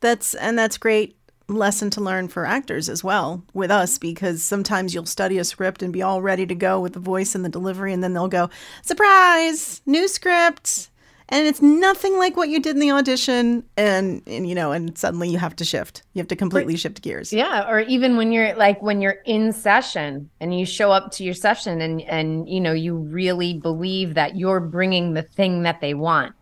That's 0.00 0.34
and 0.34 0.58
that's 0.58 0.78
great 0.78 1.16
lesson 1.52 1.90
to 1.90 2.00
learn 2.00 2.28
for 2.28 2.44
actors 2.44 2.88
as 2.88 3.04
well 3.04 3.44
with 3.52 3.70
us 3.70 3.98
because 3.98 4.42
sometimes 4.42 4.94
you'll 4.94 5.06
study 5.06 5.38
a 5.38 5.44
script 5.44 5.82
and 5.82 5.92
be 5.92 6.02
all 6.02 6.22
ready 6.22 6.46
to 6.46 6.54
go 6.54 6.80
with 6.80 6.92
the 6.92 7.00
voice 7.00 7.34
and 7.34 7.44
the 7.44 7.48
delivery 7.48 7.92
and 7.92 8.02
then 8.02 8.12
they'll 8.12 8.28
go 8.28 8.50
surprise! 8.82 9.80
New 9.86 10.08
script! 10.08 10.90
And 11.32 11.46
it's 11.46 11.62
nothing 11.62 12.18
like 12.18 12.36
what 12.36 12.50
you 12.50 12.60
did 12.60 12.76
in 12.76 12.80
the 12.80 12.90
audition 12.90 13.64
and 13.78 14.22
and 14.26 14.46
you 14.46 14.54
know 14.54 14.70
and 14.70 14.96
suddenly 14.98 15.30
you 15.30 15.38
have 15.38 15.56
to 15.56 15.64
shift. 15.64 16.02
You 16.12 16.20
have 16.20 16.28
to 16.28 16.36
completely 16.36 16.76
shift 16.76 17.00
gears. 17.00 17.32
Yeah, 17.32 17.66
or 17.70 17.80
even 17.80 18.18
when 18.18 18.32
you're 18.32 18.54
like 18.54 18.82
when 18.82 19.00
you're 19.00 19.22
in 19.24 19.54
session 19.54 20.28
and 20.40 20.58
you 20.58 20.66
show 20.66 20.92
up 20.92 21.10
to 21.12 21.24
your 21.24 21.32
session 21.32 21.80
and 21.80 22.02
and 22.02 22.46
you 22.50 22.60
know 22.60 22.74
you 22.74 22.96
really 22.96 23.54
believe 23.54 24.12
that 24.12 24.36
you're 24.36 24.60
bringing 24.60 25.14
the 25.14 25.22
thing 25.22 25.62
that 25.62 25.80
they 25.80 25.94
want. 25.94 26.34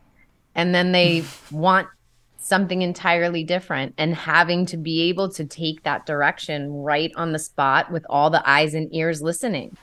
And 0.57 0.75
then 0.75 0.91
they 0.91 1.23
want 1.53 1.87
something 2.41 2.83
entirely 2.83 3.45
different 3.45 3.95
and 3.99 4.15
having 4.15 4.67
to 4.67 4.77
be 4.77 5.03
able 5.03 5.31
to 5.31 5.45
take 5.45 5.83
that 5.85 6.07
direction 6.07 6.71
right 6.73 7.13
on 7.15 7.33
the 7.33 7.39
spot 7.39 7.93
with 7.93 8.05
all 8.09 8.31
the 8.31 8.43
eyes 8.49 8.75
and 8.75 8.93
ears 8.95 9.23
listening. 9.23 9.77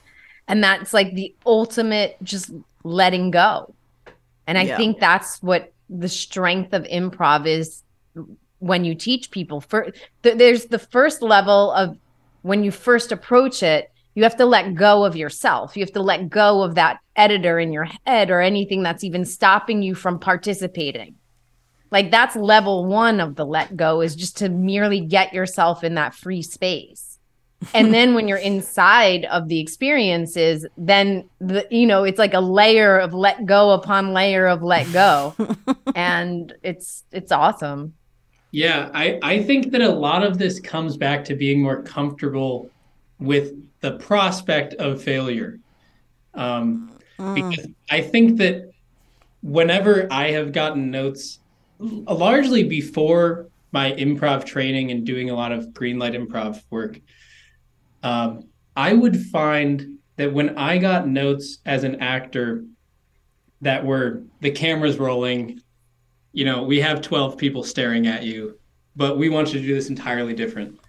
And 0.47 0.63
that's 0.63 0.93
like 0.93 1.13
the 1.13 1.35
ultimate 1.45 2.17
just 2.23 2.51
letting 2.83 3.31
go. 3.31 3.73
And 4.47 4.57
I 4.57 4.63
Yeah. 4.63 4.77
think 4.77 4.99
that's 4.99 5.41
what 5.41 5.71
the 5.89 6.09
strength 6.09 6.73
of 6.73 6.83
improv 6.83 7.47
is 7.47 7.83
when 8.59 8.83
you 8.83 8.95
teach 8.95 9.29
people. 9.29 9.61
For 9.61 9.91
th- 10.23 10.37
there's 10.37 10.65
the 10.65 10.79
first 10.79 11.21
level 11.21 11.71
of 11.71 11.95
when 12.41 12.63
you 12.63 12.71
first 12.71 13.11
approach 13.11 13.61
it, 13.61 13.89
you 14.15 14.23
have 14.23 14.37
to 14.37 14.45
let 14.45 14.73
go 14.73 15.05
of 15.05 15.15
yourself. 15.15 15.77
You 15.77 15.83
have 15.83 15.93
to 15.93 16.01
let 16.01 16.29
go 16.29 16.63
of 16.63 16.75
that 16.75 16.97
editor 17.15 17.59
in 17.59 17.71
your 17.71 17.87
head 18.05 18.31
or 18.31 18.41
anything 18.41 18.81
that's 18.81 19.03
even 19.03 19.25
stopping 19.25 19.83
you 19.83 19.93
from 19.93 20.17
participating. 20.17 21.15
Like 21.91 22.12
that's 22.12 22.36
level 22.36 22.86
1 22.86 23.19
of 23.19 23.36
the 23.36 23.45
let 23.45 23.76
go 23.76 24.02
is 24.02 24.15
just 24.15 24.38
to 24.38 24.50
merely 24.50 25.00
get 25.00 25.34
yourself 25.34 25.84
in 25.84 25.95
that 25.95 26.13
free 26.13 26.41
space. 26.41 27.19
and 27.73 27.93
then 27.93 28.13
when 28.13 28.28
you're 28.28 28.38
inside 28.54 29.26
of 29.26 29.47
the 29.47 29.60
experiences, 29.60 30.65
then 30.78 31.30
the 31.39 31.65
you 31.71 31.88
know, 31.88 32.04
it's 32.04 32.19
like 32.19 32.34
a 32.34 32.39
layer 32.39 32.97
of 33.00 33.13
let 33.13 33.45
go 33.45 33.71
upon 33.71 34.13
layer 34.13 34.47
of 34.47 34.62
let 34.62 34.91
go. 34.91 35.36
and 35.95 36.54
it's 36.63 37.04
it's 37.12 37.32
awesome. 37.32 37.93
Yeah, 38.52 38.89
I, 38.93 39.19
I 39.21 39.43
think 39.43 39.71
that 39.71 39.82
a 39.82 39.89
lot 39.89 40.23
of 40.23 40.38
this 40.38 40.60
comes 40.60 40.97
back 40.97 41.26
to 41.26 41.36
being 41.36 41.62
more 41.62 41.84
comfortable 41.84 42.69
with 43.19 43.54
the 43.82 43.97
prospect 43.97 44.73
of 44.76 45.02
failure. 45.02 45.60
Um, 46.34 46.91
because 47.34 47.67
I 47.89 48.02
think 48.02 48.38
that 48.38 48.71
whenever 49.41 50.08
I 50.12 50.32
have 50.32 50.52
gotten 50.52 50.91
notes, 50.91 51.39
l- 51.39 51.46
largely 51.79 52.63
before 52.63 53.47
my 53.71 53.91
improv 53.93 54.45
training 54.45 54.91
and 54.91 55.05
doing 55.05 55.29
a 55.29 55.35
lot 55.35 55.51
of 55.51 55.73
green 55.73 55.99
light 55.99 56.13
improv 56.13 56.61
work, 56.69 56.99
um, 58.03 58.47
I 58.75 58.93
would 58.93 59.19
find 59.27 59.97
that 60.17 60.33
when 60.33 60.57
I 60.57 60.77
got 60.77 61.07
notes 61.07 61.59
as 61.65 61.83
an 61.83 62.01
actor 62.01 62.63
that 63.61 63.85
were 63.85 64.23
the 64.39 64.51
cameras 64.51 64.97
rolling, 64.97 65.61
you 66.31 66.45
know, 66.45 66.63
we 66.63 66.79
have 66.81 67.01
12 67.01 67.37
people 67.37 67.63
staring 67.63 68.07
at 68.07 68.23
you, 68.23 68.59
but 68.95 69.17
we 69.17 69.29
want 69.29 69.53
you 69.53 69.59
to 69.59 69.65
do 69.65 69.73
this 69.73 69.89
entirely 69.89 70.33
different. 70.33 70.79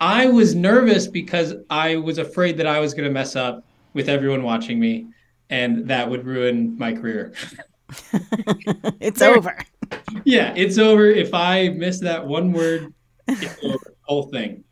I 0.00 0.26
was 0.26 0.54
nervous 0.54 1.06
because 1.06 1.54
I 1.68 1.96
was 1.96 2.18
afraid 2.18 2.56
that 2.58 2.66
I 2.66 2.80
was 2.80 2.94
going 2.94 3.08
to 3.08 3.12
mess 3.12 3.36
up 3.36 3.64
with 3.94 4.08
everyone 4.08 4.42
watching 4.42 4.78
me 4.78 5.08
and 5.50 5.88
that 5.88 6.08
would 6.08 6.24
ruin 6.24 6.78
my 6.78 6.92
career. 6.92 7.32
it's 9.00 9.22
over 9.22 9.58
yeah, 10.24 10.52
it's 10.56 10.78
over. 10.78 11.06
If 11.06 11.34
I 11.34 11.68
miss 11.70 12.00
that 12.00 12.26
one 12.26 12.52
word, 12.52 12.92
it's 13.26 13.56
over. 13.62 13.94
Whole 14.02 14.24
thing. 14.24 14.64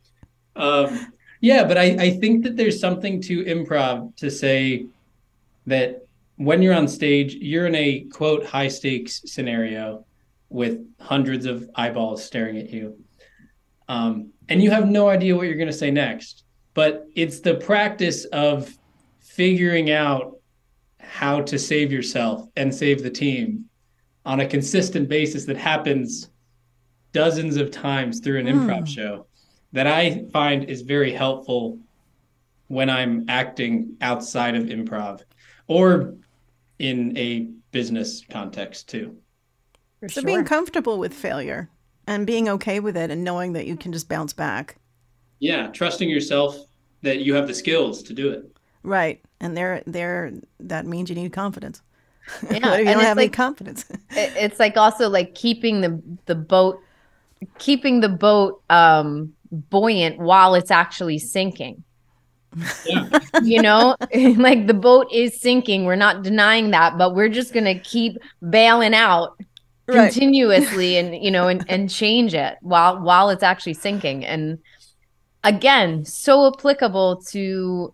Um, 0.55 1.13
yeah, 1.41 1.65
but 1.65 1.77
I, 1.77 1.97
I 1.99 2.11
think 2.11 2.45
that 2.45 2.57
there's 2.57 2.81
something 2.81 3.21
to 3.23 3.45
improv 3.45 4.17
to 4.17 4.31
say 4.31 4.87
that 5.67 6.07
when 6.37 6.63
you're 6.63 6.75
on 6.75 6.89
stage, 6.89 7.35
you're 7.35 7.67
in 7.67 7.75
a 7.75 8.01
quote 8.05 8.47
high 8.47 8.69
stakes 8.69 9.23
scenario 9.27 10.07
with 10.49 10.81
hundreds 11.01 11.47
of 11.47 11.69
eyeballs 11.75 12.25
staring 12.25 12.57
at 12.59 12.71
you. 12.71 12.99
Um, 13.89 14.33
and 14.49 14.63
you 14.63 14.71
have 14.71 14.89
no 14.89 15.09
idea 15.09 15.37
what 15.37 15.47
you're 15.47 15.57
going 15.57 15.67
to 15.67 15.73
say 15.73 15.91
next. 15.91 16.45
But 16.75 17.07
it's 17.15 17.41
the 17.41 17.55
practice 17.55 18.25
of 18.27 18.77
figuring 19.21 19.91
out 19.91 20.37
how 20.99 21.41
to 21.43 21.59
save 21.59 21.93
yourself 21.93 22.49
and 22.57 22.75
save 22.75 23.03
the 23.03 23.11
team 23.11 23.67
on 24.27 24.41
a 24.41 24.47
consistent 24.47 25.09
basis 25.09 25.45
that 25.45 25.57
happens 25.57 26.31
dozens 27.13 27.57
of 27.57 27.71
times 27.71 28.21
through 28.21 28.41
an 28.41 28.47
improv 28.47 28.81
hmm. 28.81 28.85
show 28.85 29.27
that 29.73 29.87
I 29.87 30.25
find 30.33 30.65
is 30.65 30.83
very 30.83 31.13
helpful 31.13 31.79
when 32.67 32.91
I'm 32.91 33.25
acting 33.29 33.97
outside 34.01 34.57
of 34.57 34.65
improv 34.65 35.23
or 35.69 36.15
in 36.79 37.17
a 37.17 37.49
business 37.71 38.23
context 38.29 38.89
too. 38.89 39.17
For 40.01 40.09
so 40.09 40.23
being 40.23 40.45
comfortable 40.45 40.99
with 40.99 41.15
failure 41.15 41.71
and 42.07 42.27
being 42.27 42.49
okay 42.49 42.81
with 42.81 42.97
it 42.97 43.11
and 43.11 43.25
knowing 43.25 43.53
that 43.55 43.67
you 43.67 43.77
can 43.77 43.93
just 43.93 44.09
bounce 44.09 44.33
back 44.33 44.77
Yeah, 45.39 45.69
trusting 45.69 46.11
yourself 46.11 46.57
that 47.03 47.21
you 47.21 47.35
have 47.35 47.47
the 47.47 47.55
skills 47.55 48.03
to 48.05 48.13
do 48.13 48.31
it. 48.31 48.45
right 48.83 49.21
and 49.41 49.57
there 49.57 49.83
there 49.87 50.33
that 50.59 50.87
means 50.87 51.09
you 51.09 51.17
need 51.17 51.33
confidence 51.33 51.83
Yeah, 52.51 52.51
what 52.51 52.53
if 52.53 52.63
you 52.63 52.63
and 52.63 52.87
don't 52.87 52.87
it's 52.89 53.03
have 53.03 53.19
any 53.19 53.27
like- 53.27 53.33
confidence? 53.33 53.85
it's 54.11 54.59
like 54.59 54.77
also 54.77 55.09
like 55.09 55.35
keeping 55.35 55.81
the 55.81 56.03
the 56.27 56.35
boat 56.35 56.81
keeping 57.59 58.01
the 58.01 58.09
boat 58.09 58.63
um 58.71 59.33
buoyant 59.71 60.19
while 60.19 60.55
it's 60.55 60.71
actually 60.71 61.19
sinking. 61.19 61.83
Yeah. 62.87 63.09
you 63.43 63.61
know? 63.61 63.97
Like 64.15 64.67
the 64.67 64.75
boat 64.75 65.09
is 65.13 65.39
sinking. 65.41 65.85
We're 65.85 65.95
not 65.97 66.23
denying 66.23 66.71
that 66.71 66.97
but 66.99 67.15
we're 67.15 67.29
just 67.29 67.53
going 67.53 67.67
to 67.67 67.79
keep 67.79 68.17
bailing 68.51 68.95
out 68.95 69.37
Right. 69.89 70.11
continuously 70.13 70.97
and 70.97 71.15
you 71.23 71.31
know 71.31 71.47
and, 71.47 71.65
and 71.69 71.89
change 71.89 72.35
it 72.35 72.57
while 72.61 72.99
while 73.01 73.31
it's 73.31 73.45
actually 73.45 73.75
sinking. 73.75 74.25
And 74.25 74.59
again 75.45 76.05
so 76.05 76.49
applicable 76.53 77.23
to 77.27 77.93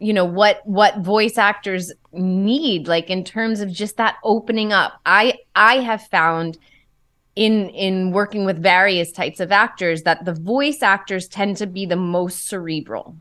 you 0.00 0.14
know 0.14 0.24
what 0.24 0.62
what 0.66 0.98
voice 0.98 1.38
actors 1.38 1.92
need 2.12 2.88
like 2.88 3.10
in 3.10 3.22
terms 3.22 3.60
of 3.60 3.70
just 3.70 3.98
that 3.98 4.16
opening 4.24 4.72
up. 4.72 5.00
I 5.06 5.34
i 5.54 5.76
have 5.76 6.02
found 6.08 6.58
in 7.36 7.68
in 7.70 8.10
working 8.10 8.44
with 8.44 8.62
various 8.62 9.12
types 9.12 9.38
of 9.38 9.52
actors 9.52 10.02
that 10.02 10.24
the 10.24 10.34
voice 10.34 10.82
actors 10.82 11.28
tend 11.28 11.58
to 11.58 11.66
be 11.66 11.86
the 11.86 11.96
most 11.96 12.48
cerebral. 12.48 13.16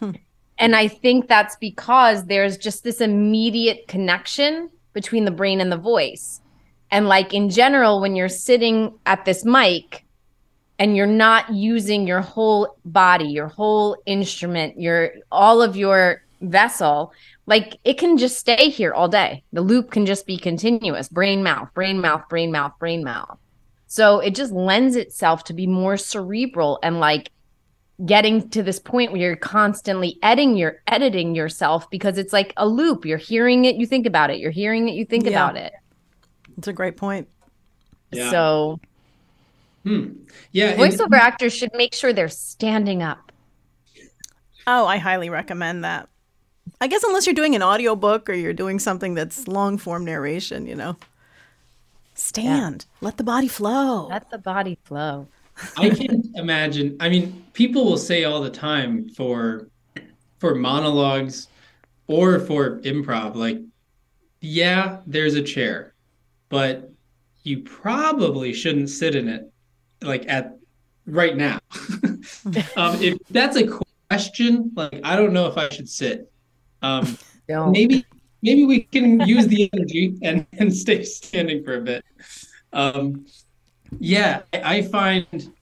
Hmm. 0.00 0.10
And 0.58 0.74
i 0.74 0.88
think 0.88 1.28
that's 1.28 1.56
because 1.56 2.26
there's 2.26 2.58
just 2.58 2.82
this 2.82 3.00
immediate 3.00 3.86
connection 3.86 4.70
between 4.92 5.24
the 5.24 5.30
brain 5.30 5.60
and 5.60 5.70
the 5.70 5.76
voice. 5.76 6.40
And 6.90 7.06
like 7.06 7.32
in 7.32 7.50
general 7.50 8.00
when 8.00 8.16
you're 8.16 8.28
sitting 8.28 8.98
at 9.06 9.24
this 9.24 9.44
mic 9.44 10.04
and 10.78 10.96
you're 10.96 11.06
not 11.06 11.52
using 11.52 12.06
your 12.06 12.20
whole 12.20 12.76
body, 12.84 13.26
your 13.26 13.48
whole 13.48 13.96
instrument, 14.06 14.80
your 14.80 15.12
all 15.32 15.60
of 15.60 15.76
your 15.76 16.22
vessel, 16.40 17.12
like 17.46 17.78
it 17.84 17.98
can 17.98 18.16
just 18.16 18.38
stay 18.38 18.68
here 18.70 18.92
all 18.92 19.08
day. 19.08 19.42
The 19.52 19.60
loop 19.62 19.90
can 19.90 20.06
just 20.06 20.26
be 20.26 20.36
continuous, 20.36 21.08
brain 21.08 21.42
mouth, 21.42 21.72
brain 21.74 22.00
mouth, 22.00 22.28
brain 22.28 22.52
mouth, 22.52 22.72
brain 22.78 23.02
mouth. 23.02 23.38
So 23.88 24.20
it 24.20 24.34
just 24.34 24.52
lends 24.52 24.96
itself 24.96 25.44
to 25.44 25.52
be 25.54 25.66
more 25.66 25.96
cerebral 25.96 26.78
and 26.82 27.00
like 27.00 27.30
getting 28.06 28.48
to 28.50 28.62
this 28.62 28.78
point 28.78 29.10
where 29.10 29.20
you're 29.20 29.34
constantly 29.36 30.18
editing 30.22 30.56
your 30.56 30.80
editing 30.86 31.34
yourself 31.34 31.90
because 31.90 32.18
it's 32.18 32.32
like 32.32 32.52
a 32.56 32.68
loop. 32.68 33.04
You're 33.04 33.18
hearing 33.18 33.64
it, 33.64 33.74
you 33.76 33.86
think 33.86 34.06
about 34.06 34.30
it. 34.30 34.38
You're 34.38 34.52
hearing 34.52 34.88
it, 34.88 34.94
you 34.94 35.04
think 35.04 35.24
Yeah. 35.24 35.30
about 35.30 35.56
it. 35.56 35.72
it's 36.56 36.68
a 36.68 36.72
great 36.72 36.96
point 36.96 37.28
Yeah. 38.12 38.30
So 38.30 38.80
Hmm. 39.88 40.12
Yeah. 40.52 40.70
and- 40.70 40.80
voiceover 40.80 41.18
actors 41.18 41.54
should 41.54 41.70
make 41.74 41.94
sure 41.94 42.12
they're 42.12 42.28
standing 42.28 43.02
up. 43.02 43.32
Oh, 44.66 44.86
I 44.86 44.98
highly 44.98 45.30
recommend 45.30 45.84
that. 45.84 46.08
I 46.80 46.88
guess 46.88 47.02
unless 47.02 47.26
you're 47.26 47.34
doing 47.34 47.54
an 47.54 47.62
audiobook 47.62 48.28
or 48.28 48.34
you're 48.34 48.52
doing 48.52 48.78
something 48.78 49.14
that's 49.14 49.48
long 49.48 49.78
form 49.78 50.04
narration, 50.04 50.66
you 50.66 50.74
know. 50.74 50.96
Stand. 52.14 52.84
Let 53.00 53.16
the 53.16 53.24
body 53.24 53.48
flow. 53.48 54.08
Let 54.08 54.30
the 54.30 54.38
body 54.38 54.76
flow. 54.84 55.26
I 55.78 55.88
can't 55.88 56.26
imagine. 56.34 56.96
I 57.00 57.08
mean, 57.08 57.46
people 57.54 57.84
will 57.86 57.96
say 57.96 58.24
all 58.24 58.42
the 58.42 58.50
time 58.50 59.08
for 59.08 59.68
for 60.38 60.54
monologues 60.54 61.48
or 62.06 62.38
for 62.38 62.78
improv, 62.80 63.34
like, 63.34 63.60
yeah, 64.40 64.98
there's 65.06 65.34
a 65.34 65.42
chair, 65.42 65.94
but 66.48 66.90
you 67.42 67.60
probably 67.60 68.52
shouldn't 68.52 68.90
sit 68.90 69.16
in 69.16 69.28
it, 69.28 69.50
like 70.02 70.28
at 70.28 70.56
right 71.06 71.36
now. 71.36 71.58
um, 72.76 73.00
if 73.02 73.18
that's 73.30 73.56
a 73.56 73.66
question, 74.10 74.72
like, 74.74 75.00
I 75.04 75.16
don't 75.16 75.32
know 75.32 75.46
if 75.46 75.56
I 75.56 75.68
should 75.68 75.88
sit. 75.88 76.30
Um, 76.82 77.18
Don't. 77.48 77.72
maybe 77.72 78.04
maybe 78.42 78.64
we 78.64 78.80
can 78.80 79.20
use 79.20 79.46
the 79.48 79.68
energy 79.72 80.16
and, 80.22 80.46
and 80.58 80.74
stay 80.74 81.02
standing 81.02 81.64
for 81.64 81.76
a 81.76 81.80
bit 81.80 82.04
um 82.72 83.26
yeah 83.98 84.42
I, 84.52 84.76
I 84.76 84.82
find 84.82 85.52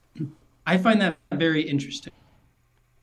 i 0.66 0.76
find 0.76 1.00
that 1.00 1.16
very 1.32 1.62
interesting 1.62 2.12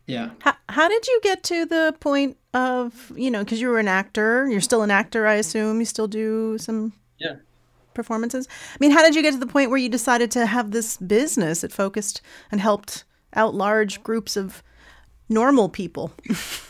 yeah 0.06 0.30
How, 0.42 0.54
how 0.70 0.88
did 0.88 1.08
you 1.08 1.20
get 1.24 1.42
to 1.44 1.66
the 1.66 1.96
point 2.00 2.38
of, 2.54 3.12
you 3.16 3.32
know, 3.32 3.44
because 3.44 3.60
you 3.60 3.70
were 3.70 3.80
an 3.80 3.88
actor, 3.88 4.48
you're 4.50 4.62
still 4.62 4.84
an 4.84 4.92
actor, 4.92 5.28
I 5.28 5.36
assume. 5.36 5.80
You 5.80 5.86
still 5.86 6.08
do 6.08 6.58
some 6.58 6.94
Yeah. 7.18 7.36
Performances. 7.94 8.48
I 8.74 8.78
mean, 8.80 8.92
how 8.92 9.02
did 9.02 9.16
you 9.16 9.22
get 9.22 9.34
to 9.34 9.40
the 9.40 9.48
point 9.48 9.70
where 9.70 9.80
you 9.80 9.90
decided 9.90 10.32
to 10.32 10.46
have 10.46 10.72
this 10.72 10.98
business 10.98 11.62
that 11.62 11.72
focused 11.72 12.22
and 12.52 12.62
helped 12.62 13.04
out 13.34 13.56
large 13.56 14.04
groups 14.04 14.36
of 14.38 14.64
normal 15.30 15.70
people? 15.70 16.12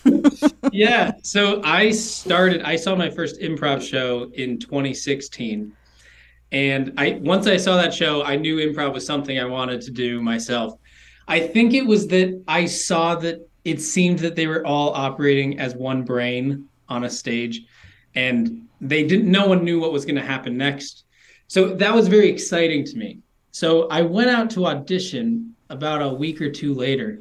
yeah. 0.71 1.11
So 1.23 1.61
I 1.63 1.91
started, 1.91 2.61
I 2.63 2.75
saw 2.75 2.95
my 2.95 3.09
first 3.09 3.39
improv 3.39 3.81
show 3.81 4.31
in 4.33 4.59
2016. 4.59 5.73
And 6.51 6.93
I 6.97 7.19
once 7.21 7.47
I 7.47 7.57
saw 7.57 7.75
that 7.77 7.93
show, 7.93 8.23
I 8.23 8.35
knew 8.35 8.57
improv 8.57 8.93
was 8.93 9.05
something 9.05 9.39
I 9.39 9.45
wanted 9.45 9.81
to 9.81 9.91
do 9.91 10.21
myself. 10.21 10.77
I 11.27 11.39
think 11.39 11.73
it 11.73 11.85
was 11.85 12.07
that 12.07 12.43
I 12.47 12.65
saw 12.65 13.15
that 13.15 13.49
it 13.65 13.81
seemed 13.81 14.19
that 14.19 14.35
they 14.35 14.45
were 14.45 14.65
all 14.65 14.93
operating 14.93 15.59
as 15.59 15.73
one 15.73 16.03
brain 16.03 16.67
on 16.89 17.05
a 17.05 17.09
stage 17.09 17.63
and 18.13 18.67
they 18.81 19.03
didn't 19.03 19.31
no 19.31 19.47
one 19.47 19.63
knew 19.63 19.79
what 19.79 19.91
was 19.91 20.05
going 20.05 20.15
to 20.15 20.21
happen 20.21 20.57
next. 20.57 21.05
So 21.53 21.75
that 21.75 21.93
was 21.93 22.07
very 22.07 22.29
exciting 22.29 22.83
to 22.83 22.97
me. 22.97 23.19
So 23.51 23.87
I 23.89 24.01
went 24.01 24.31
out 24.31 24.49
to 24.55 24.65
audition 24.65 25.53
about 25.69 26.01
a 26.01 26.09
week 26.09 26.41
or 26.41 26.49
two 26.49 26.73
later 26.73 27.19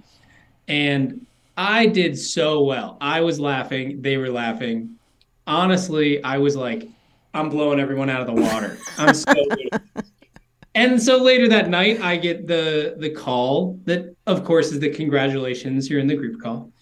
and 0.69 1.27
I 1.59 1.85
did 1.85 2.19
so 2.19 2.65
well. 2.65 2.97
I 3.03 3.21
was 3.21 3.39
laughing, 3.39 4.01
they 4.01 4.17
were 4.17 4.31
laughing. 4.31 4.95
Honestly, 5.47 6.25
I 6.25 6.39
was 6.39 6.57
like, 6.57 6.89
I'm 7.35 7.51
blowing 7.51 7.79
everyone 7.79 8.09
out 8.09 8.23
of 8.23 8.27
the 8.27 8.41
water. 8.41 8.79
I'm 8.97 9.13
so 9.13 9.35
good. 9.35 9.83
And 10.75 11.03
so 11.03 11.19
later 11.19 11.47
that 11.49 11.69
night, 11.69 12.01
I 12.01 12.17
get 12.17 12.47
the 12.47 12.95
the 12.97 13.11
call 13.11 13.79
that, 13.85 14.17
of 14.27 14.45
course, 14.45 14.73
is 14.73 14.81
the 14.81 14.89
congratulations. 14.89 15.91
You're 15.91 16.01
in 16.01 16.07
the 16.07 16.17
group 16.17 16.41
call, 16.41 16.73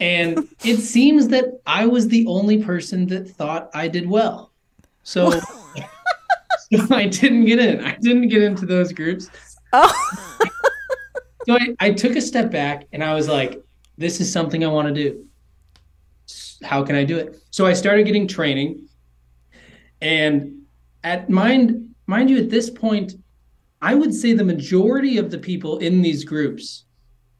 and 0.00 0.48
it 0.64 0.78
seems 0.78 1.28
that 1.28 1.60
I 1.66 1.84
was 1.84 2.08
the 2.08 2.26
only 2.26 2.64
person 2.64 3.06
that 3.08 3.28
thought 3.28 3.68
I 3.74 3.86
did 3.86 4.08
well. 4.08 4.52
So, 5.02 5.38
so 6.86 6.94
I 6.94 7.06
didn't 7.06 7.44
get 7.44 7.58
in. 7.58 7.84
I 7.84 7.96
didn't 8.00 8.28
get 8.28 8.42
into 8.42 8.66
those 8.66 8.92
groups. 8.92 9.30
Oh, 9.72 10.40
So 11.46 11.54
I, 11.54 11.76
I 11.78 11.90
took 11.92 12.16
a 12.16 12.20
step 12.20 12.50
back 12.50 12.86
and 12.92 13.02
I 13.04 13.14
was 13.14 13.28
like, 13.28 13.62
this 13.96 14.20
is 14.20 14.30
something 14.30 14.64
I 14.64 14.68
want 14.68 14.88
to 14.88 14.94
do. 14.94 15.24
How 16.62 16.82
can 16.82 16.96
I 16.96 17.04
do 17.04 17.18
it? 17.18 17.40
So 17.50 17.66
I 17.66 17.72
started 17.72 18.04
getting 18.04 18.26
training. 18.26 18.88
And 20.00 20.62
at 21.04 21.30
mind, 21.30 21.94
mind 22.06 22.30
you, 22.30 22.38
at 22.38 22.50
this 22.50 22.68
point, 22.68 23.14
I 23.80 23.94
would 23.94 24.12
say 24.12 24.32
the 24.32 24.44
majority 24.44 25.18
of 25.18 25.30
the 25.30 25.38
people 25.38 25.78
in 25.78 26.02
these 26.02 26.24
groups, 26.24 26.84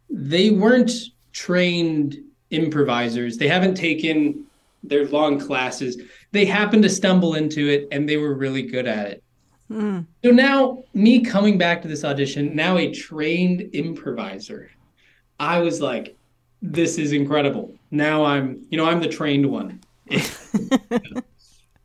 they 0.08 0.50
weren't 0.50 0.92
trained 1.32 2.16
improvisers. 2.50 3.36
They 3.36 3.48
haven't 3.48 3.74
taken 3.74 4.46
their 4.84 5.08
long 5.08 5.40
classes. 5.40 6.00
They 6.36 6.44
happened 6.44 6.82
to 6.82 6.90
stumble 6.90 7.36
into 7.36 7.66
it 7.66 7.88
and 7.90 8.06
they 8.06 8.18
were 8.18 8.34
really 8.34 8.60
good 8.60 8.86
at 8.86 9.06
it. 9.06 9.22
Hmm. 9.68 10.00
So 10.22 10.32
now, 10.32 10.84
me 10.92 11.20
coming 11.20 11.56
back 11.56 11.80
to 11.80 11.88
this 11.88 12.04
audition, 12.04 12.54
now 12.54 12.76
a 12.76 12.92
trained 12.92 13.70
improviser, 13.72 14.70
I 15.40 15.60
was 15.60 15.80
like, 15.80 16.14
this 16.60 16.98
is 16.98 17.12
incredible. 17.12 17.74
Now 17.90 18.22
I'm, 18.22 18.66
you 18.68 18.76
know, 18.76 18.84
I'm 18.84 19.00
the 19.00 19.08
trained 19.08 19.50
one. 19.50 19.80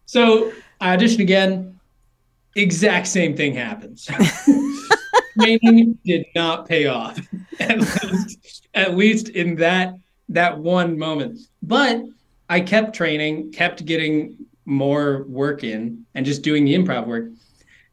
so 0.06 0.52
I 0.82 0.96
audition 0.96 1.22
again, 1.22 1.80
exact 2.58 3.08
same 3.08 3.38
thing 3.38 3.54
happens. 3.54 4.10
Training 5.40 5.98
did 6.04 6.26
not 6.36 6.68
pay 6.68 6.88
off, 6.88 7.18
at 7.62 7.80
least, 7.80 8.68
at 8.74 8.98
least 8.98 9.30
in 9.30 9.56
that 9.56 9.94
that 10.28 10.58
one 10.58 11.00
moment. 11.00 11.40
But 11.64 12.04
I 12.52 12.60
kept 12.60 12.94
training, 12.94 13.54
kept 13.54 13.86
getting 13.86 14.36
more 14.66 15.24
work 15.30 15.64
in, 15.64 16.06
and 16.16 16.26
just 16.26 16.42
doing 16.42 16.66
the 16.66 16.76
improv 16.76 17.08
work. 17.08 17.30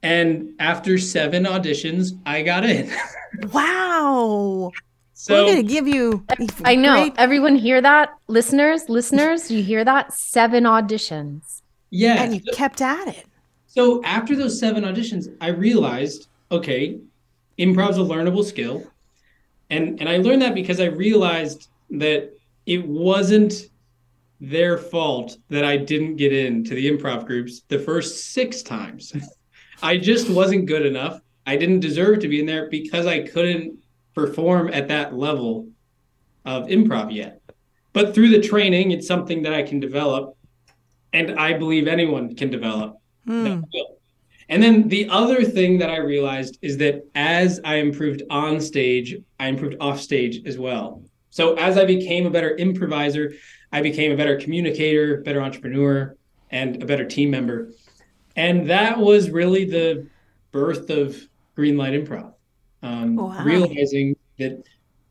And 0.03 0.55
after 0.59 0.99
seven 0.99 1.45
auditions, 1.45 2.19
I 2.27 2.43
got 2.43 2.65
in. 2.65 2.91
wow. 3.53 4.71
so 5.15 5.35
We're 5.45 5.53
going 5.53 5.67
to 5.67 5.73
give 5.73 5.87
you. 5.87 6.25
I 6.65 6.75
know. 6.75 6.95
great- 7.03 7.15
Everyone 7.19 7.55
hear 7.55 7.81
that? 7.81 8.11
Listeners, 8.27 8.89
listeners, 8.89 9.49
you 9.49 9.63
hear 9.63 9.85
that? 9.85 10.13
Seven 10.13 10.65
auditions. 10.65 11.63
yeah. 11.91 12.21
And 12.23 12.35
you 12.35 12.41
kept 12.53 12.81
at 12.83 13.07
it. 13.07 13.27
So 13.69 14.03
after 14.03 14.35
those 14.35 14.59
seven 14.59 14.83
auditions, 14.83 15.29
I 15.41 15.49
realized, 15.49 16.27
okay, 16.51 16.99
improv's 17.59 17.97
a 17.97 18.01
learnable 18.01 18.45
skill. 18.45 18.85
And 19.71 20.01
and 20.01 20.09
I 20.09 20.17
learned 20.17 20.43
that 20.43 20.55
because 20.55 20.81
I 20.81 20.87
realized 20.87 21.69
that 21.91 22.33
it 22.67 22.85
wasn't 22.87 23.69
their 24.41 24.79
fault 24.79 25.37
that 25.49 25.65
I 25.65 25.77
didn't 25.77 26.17
get 26.17 26.33
into 26.33 26.75
the 26.75 26.91
improv 26.91 27.27
groups 27.27 27.63
the 27.69 27.79
first 27.79 28.33
six 28.33 28.63
times. 28.63 29.13
I 29.83 29.97
just 29.97 30.31
wasn't 30.31 30.67
good 30.67 30.87
enough. 30.87 31.21
I 31.47 31.57
didn't 31.57 31.81
deserve 31.81 32.21
to 32.21 32.29
be 32.29 32.41
in 32.41 32.47
there 32.47 32.69
because 32.69 33.07
I 33.07 33.27
couldn't 33.27 33.79
perform 34.15 34.71
at 34.73 34.89
that 34.89 35.15
level 35.15 35.69
of 36.45 36.67
improv 36.67 37.15
yet. 37.15 37.41
But 37.93 38.15
through 38.15 38.31
the 38.31 38.41
training, 38.41 38.91
it's 38.91 39.07
something 39.07 39.43
that 39.43 39.55
I 39.55 39.63
can 39.63 39.81
develop 39.81 40.37
and 41.13 41.39
I 41.39 41.55
believe 41.55 41.89
anyone 41.89 42.37
can 42.37 42.51
develop. 42.51 42.97
Hmm. 43.27 43.63
skill. 43.69 43.99
And 44.49 44.63
then 44.63 44.89
the 44.89 45.09
other 45.11 45.45
thing 45.45 45.79
that 45.79 45.91
I 45.91 45.99
realized 45.99 46.59
is 46.63 46.79
that 46.79 47.05
as 47.15 47.61
I 47.65 47.77
improved 47.77 48.23
on 48.31 48.61
stage, 48.61 49.17
I 49.39 49.49
improved 49.49 49.77
off 49.81 50.01
stage 50.01 50.47
as 50.47 50.59
well. 50.59 51.03
So 51.31 51.55
as 51.57 51.77
I 51.77 51.85
became 51.85 52.27
a 52.27 52.31
better 52.31 52.57
improviser, 52.57 53.35
I 53.73 53.83
became 53.83 54.13
a 54.13 54.17
better 54.17 54.39
communicator, 54.39 55.19
better 55.19 55.41
entrepreneur, 55.43 56.17
and 56.51 56.83
a 56.83 56.87
better 56.87 57.05
team 57.05 57.31
member. 57.31 57.71
And 58.37 58.71
that 58.71 58.99
was 58.99 59.31
really 59.31 59.65
the 59.65 60.07
birth 60.53 60.91
of 60.91 61.17
Greenlight 61.57 62.07
Improv. 62.07 62.33
Um, 62.83 63.17
Wow. 63.17 63.45
Realizing 63.45 64.17
that 64.39 64.63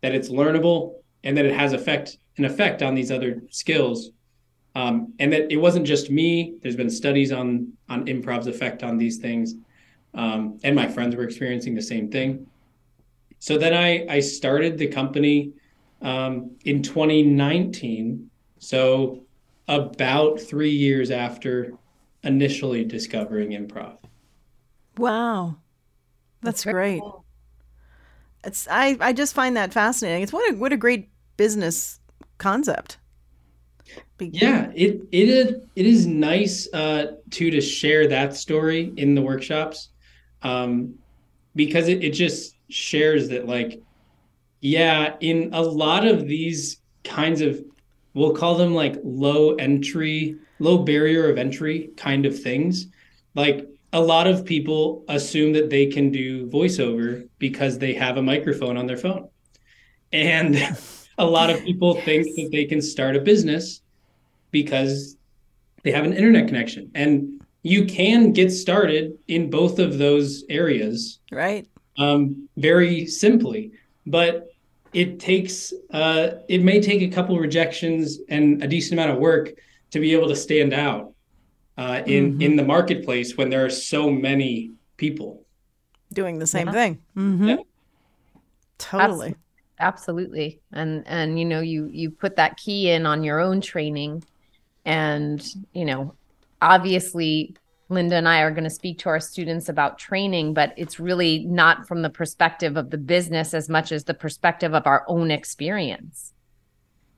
that 0.01 0.15
it's 0.15 0.29
learnable 0.29 0.95
and 1.23 1.35
that 1.37 1.45
it 1.45 1.53
has 1.53 1.73
effect 1.73 2.17
an 2.37 2.45
effect 2.45 2.81
on 2.81 2.95
these 2.95 3.11
other 3.11 3.41
skills 3.49 4.11
um, 4.75 5.13
and 5.19 5.33
that 5.33 5.51
it 5.51 5.57
wasn't 5.57 5.85
just 5.85 6.11
me. 6.11 6.55
There's 6.61 6.75
been 6.75 6.89
studies 6.89 7.31
on 7.31 7.73
on 7.89 8.05
improv's 8.07 8.47
effect 8.47 8.83
on 8.83 8.97
these 8.97 9.17
things, 9.17 9.55
um, 10.13 10.59
and 10.63 10.75
my 10.75 10.87
friends 10.87 11.15
were 11.15 11.23
experiencing 11.23 11.73
the 11.75 11.81
same 11.81 12.09
thing. 12.09 12.45
So 13.39 13.57
then 13.57 13.73
I 13.73 14.05
I 14.07 14.19
started 14.19 14.77
the 14.77 14.87
company 14.87 15.51
um, 16.01 16.51
in 16.63 16.83
2019. 16.83 18.29
So 18.59 19.23
about 19.67 20.39
three 20.39 20.71
years 20.71 21.11
after 21.11 21.73
initially 22.23 22.83
discovering 22.83 23.51
improv. 23.51 23.97
Wow. 24.97 25.57
That's, 26.41 26.63
very 26.63 26.73
great. 26.73 27.01
cool. 27.01 27.25
It's 28.43 28.67
I, 28.69 28.97
I 28.99 29.13
just 29.13 29.33
find 29.33 29.57
that 29.57 29.73
fascinating. 29.73 30.23
It's 30.23 30.31
what 30.33 30.53
a 30.53 30.55
what 30.55 30.71
a 30.71 30.77
great 30.77 31.09
business 31.35 31.99
concept. 32.37 32.97
Be- 34.17 34.29
Yeah, 34.33 34.71
it 34.75 35.01
it 35.11 35.29
is 35.29 35.55
it 35.75 35.85
is 35.85 36.05
nice 36.05 36.67
uh, 36.73 37.13
to 37.31 37.51
to 37.51 37.61
share 37.61 38.07
that 38.07 38.35
story 38.35 38.93
in 38.97 39.15
the 39.15 39.21
workshops, 39.21 39.89
um, 40.43 40.95
because 41.55 41.87
it, 41.87 42.03
it 42.03 42.11
just 42.11 42.55
shares 42.69 43.29
that 43.29 43.47
like, 43.47 43.81
yeah, 44.61 45.15
in 45.19 45.49
a 45.53 45.61
lot 45.61 46.05
of 46.05 46.27
these 46.27 46.81
kinds 47.03 47.41
of, 47.41 47.61
we'll 48.17 48.33
call 48.33 48.55
them 48.55 48.73
like 48.73 48.95
low 49.03 49.53
entry, 49.55 50.37
low 50.59 50.79
barrier 50.79 51.29
of 51.29 51.37
entry 51.37 51.91
kind 51.95 52.25
of 52.25 52.37
things, 52.41 52.87
like 53.35 53.67
a 53.93 54.01
lot 54.01 54.27
of 54.27 54.43
people 54.43 55.05
assume 55.07 55.53
that 55.53 55.69
they 55.69 55.85
can 55.85 56.11
do 56.11 56.47
voiceover 56.47 57.29
because 57.37 57.77
they 57.77 57.93
have 57.93 58.17
a 58.17 58.21
microphone 58.21 58.75
on 58.75 58.87
their 58.87 58.97
phone, 58.97 59.29
and 60.11 60.57
a 61.17 61.25
lot 61.25 61.49
of 61.49 61.63
people 61.63 62.01
think 62.07 62.25
that 62.35 62.49
they 62.51 62.65
can 62.65 62.81
start 62.81 63.15
a 63.15 63.21
business 63.21 63.81
because 64.51 65.15
they 65.83 65.91
have 65.91 66.05
an 66.05 66.13
internet 66.13 66.47
connection. 66.47 66.91
And 66.95 67.41
you 67.61 67.85
can 67.85 68.33
get 68.33 68.49
started 68.51 69.13
in 69.27 69.49
both 69.49 69.77
of 69.79 69.97
those 69.97 70.43
areas 70.49 71.19
Right. 71.31 71.67
um, 71.97 72.49
very 72.57 73.05
simply. 73.05 73.71
But 74.05 74.47
it 74.93 75.19
takes 75.19 75.73
uh, 75.91 76.29
it 76.47 76.61
may 76.63 76.79
take 76.81 77.01
a 77.01 77.07
couple 77.07 77.37
rejections 77.37 78.19
and 78.29 78.63
a 78.63 78.67
decent 78.67 78.93
amount 78.99 79.11
of 79.11 79.17
work 79.17 79.51
to 79.91 79.99
be 79.99 80.13
able 80.13 80.27
to 80.27 80.35
stand 80.35 80.73
out 80.73 81.13
uh, 81.77 82.01
in 82.05 82.41
in 82.41 82.55
the 82.55 82.63
marketplace 82.63 83.37
when 83.37 83.49
there 83.49 83.63
are 83.65 83.69
so 83.69 84.09
many 84.09 84.71
people 84.97 85.43
Doing 86.13 86.39
the 86.39 86.47
same 86.47 86.67
Yeah. 86.67 86.73
thing. 86.73 86.99
Mm-hmm. 87.17 87.47
Yeah. 87.49 87.57
Totally. 88.77 89.35
absolutely 89.79 90.59
and 90.73 91.03
and 91.05 91.37
you 91.39 91.45
know 91.45 91.59
you 91.61 91.87
you 91.91 92.09
put 92.09 92.35
that 92.37 92.57
key 92.57 92.89
in 92.89 93.05
on 93.05 93.23
your 93.23 93.39
own 93.39 93.61
training 93.61 94.23
and 94.85 95.45
you 95.73 95.85
know 95.85 96.13
obviously 96.61 97.55
linda 97.89 98.15
and 98.15 98.27
i 98.27 98.41
are 98.41 98.51
going 98.51 98.63
to 98.63 98.69
speak 98.69 98.97
to 98.99 99.09
our 99.09 99.19
students 99.19 99.69
about 99.69 99.97
training 99.99 100.53
but 100.53 100.73
it's 100.77 100.99
really 100.99 101.45
not 101.45 101.87
from 101.87 102.01
the 102.01 102.09
perspective 102.09 102.77
of 102.77 102.89
the 102.89 102.97
business 102.97 103.53
as 103.53 103.69
much 103.69 103.91
as 103.91 104.03
the 104.03 104.13
perspective 104.13 104.73
of 104.73 104.85
our 104.87 105.03
own 105.07 105.31
experience 105.31 106.33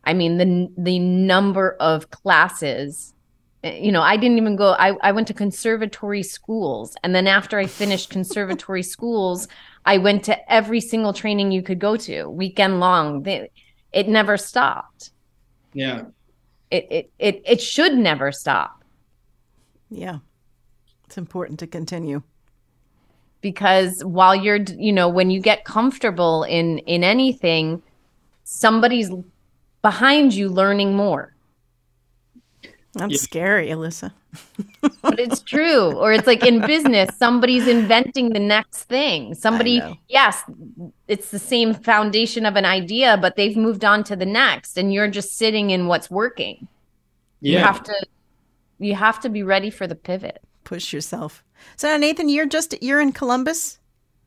i 0.03 0.13
mean 0.13 0.37
the 0.37 0.71
the 0.81 0.99
number 0.99 1.71
of 1.79 2.09
classes 2.09 3.13
eh, 3.63 3.77
you 3.77 3.91
know, 3.91 4.01
I 4.01 4.15
didn't 4.15 4.37
even 4.37 4.55
go, 4.55 4.71
I, 4.79 4.95
I 5.03 5.11
went 5.11 5.27
to 5.27 5.33
conservatory 5.33 6.23
schools. 6.23 6.95
And 7.03 7.13
then 7.13 7.27
after 7.27 7.59
I 7.59 7.65
finished 7.65 8.09
conservatory 8.17 8.83
schools, 8.83 9.49
I 9.85 9.97
went 9.97 10.23
to 10.25 10.51
every 10.51 10.79
single 10.79 11.11
training 11.11 11.51
you 11.51 11.61
could 11.61 11.79
go 11.79 11.97
to, 11.97 12.29
weekend 12.29 12.79
long. 12.79 13.23
They, 13.23 13.49
it 13.91 14.07
never 14.07 14.37
stopped. 14.37 15.11
Yeah. 15.73 16.05
It, 16.71 16.87
it 16.91 17.11
it 17.17 17.41
it 17.45 17.61
should 17.61 17.97
never 17.97 18.31
stop 18.31 18.83
Yeah. 19.89 20.19
It's 21.09 21.17
important 21.17 21.57
to 21.61 21.65
continue. 21.67 22.21
because 23.41 24.03
while 24.05 24.35
you're 24.35 24.57
you 24.87 24.93
know 24.93 25.09
when 25.09 25.31
you 25.31 25.39
get 25.41 25.63
comfortable 25.65 26.43
in 26.43 26.77
in 26.79 27.03
anything 27.03 27.81
somebody's 28.43 29.09
behind 29.81 30.33
you 30.35 30.49
learning 30.49 30.93
more. 30.95 31.33
That's 32.93 33.13
Yeah. 33.13 33.17
scary, 33.29 33.69
Alyssa. 33.69 34.11
but 35.01 35.19
it's 35.19 35.41
true. 35.41 35.93
Or 35.97 36.11
it's 36.13 36.27
like 36.27 36.43
in 36.45 36.59
business 36.61 37.09
somebody's 37.17 37.67
inventing 37.67 38.29
the 38.33 38.39
next 38.39 38.83
thing. 38.83 39.33
Somebody 39.33 39.81
yes 40.09 40.43
it's 41.07 41.31
the 41.31 41.39
same 41.39 41.73
foundation 41.73 42.45
of 42.45 42.55
an 42.55 42.65
idea 42.65 43.17
but 43.17 43.35
they've 43.35 43.57
moved 43.57 43.83
on 43.83 44.03
to 44.03 44.15
the 44.15 44.27
next 44.27 44.77
and 44.77 44.93
you're 44.93 45.09
just 45.19 45.37
sitting 45.37 45.71
in 45.71 45.87
what's 45.87 46.11
working. 46.11 46.67
You 47.41 47.57
have 47.57 47.81
to 47.83 47.95
you 48.79 48.93
have 48.95 49.19
to 49.21 49.29
be 49.29 49.41
ready 49.43 49.69
for 49.71 49.87
the 49.87 49.95
pivot 49.95 50.43
Push 50.69 50.93
yourself. 50.93 51.43
So 51.77 51.87
now, 51.87 51.97
Nathan, 51.97 52.29
you're 52.29 52.45
just 52.45 52.75
you're 52.83 53.01
in 53.01 53.11
Columbus? 53.11 53.79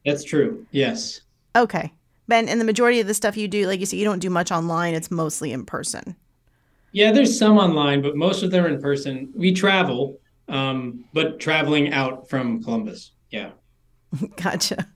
That's 0.05 0.24
true. 0.24 0.66
Yes. 0.72 1.20
Okay. 1.55 1.92
Ben, 2.26 2.48
and 2.48 2.61
the 2.61 2.64
majority 2.64 2.98
of 2.98 3.07
the 3.07 3.14
stuff 3.14 3.37
you 3.37 3.46
do, 3.46 3.68
like 3.68 3.78
you 3.78 3.87
said, 3.87 4.00
you 4.00 4.05
don't 4.05 4.18
do 4.18 4.28
much 4.28 4.50
online. 4.50 4.94
It's 4.94 5.09
mostly 5.09 5.52
in 5.52 5.64
person. 5.64 6.16
Yeah, 6.90 7.12
there's 7.12 7.38
some 7.38 7.59
online, 7.59 8.02
but 8.02 8.16
most 8.16 8.42
of 8.42 8.50
them 8.50 8.64
are 8.64 8.68
in 8.68 8.83
person. 8.83 9.31
We 9.37 9.52
travel, 9.52 10.18
um, 10.48 11.05
but 11.12 11.38
traveling 11.38 11.92
out 11.92 12.28
from 12.28 12.61
Columbus. 12.64 13.12
Yeah. 13.31 13.50
Gotcha. 14.37 14.88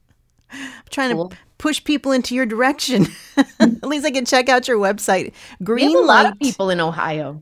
I'm 0.50 0.72
trying 0.90 1.12
Cool. 1.14 1.28
to 1.28 1.36
push 1.58 1.82
people 1.84 2.10
into 2.10 2.34
your 2.34 2.46
direction. 2.46 3.06
At 3.60 3.84
least 3.84 4.04
I 4.04 4.10
can 4.10 4.24
check 4.24 4.48
out 4.48 4.66
your 4.66 4.78
website. 4.78 5.32
we 5.60 5.64
Green 5.66 5.90
have 5.92 6.02
a 6.02 6.06
lot 6.06 6.26
of 6.26 6.36
people 6.40 6.70
in 6.70 6.80
ohio 6.80 7.40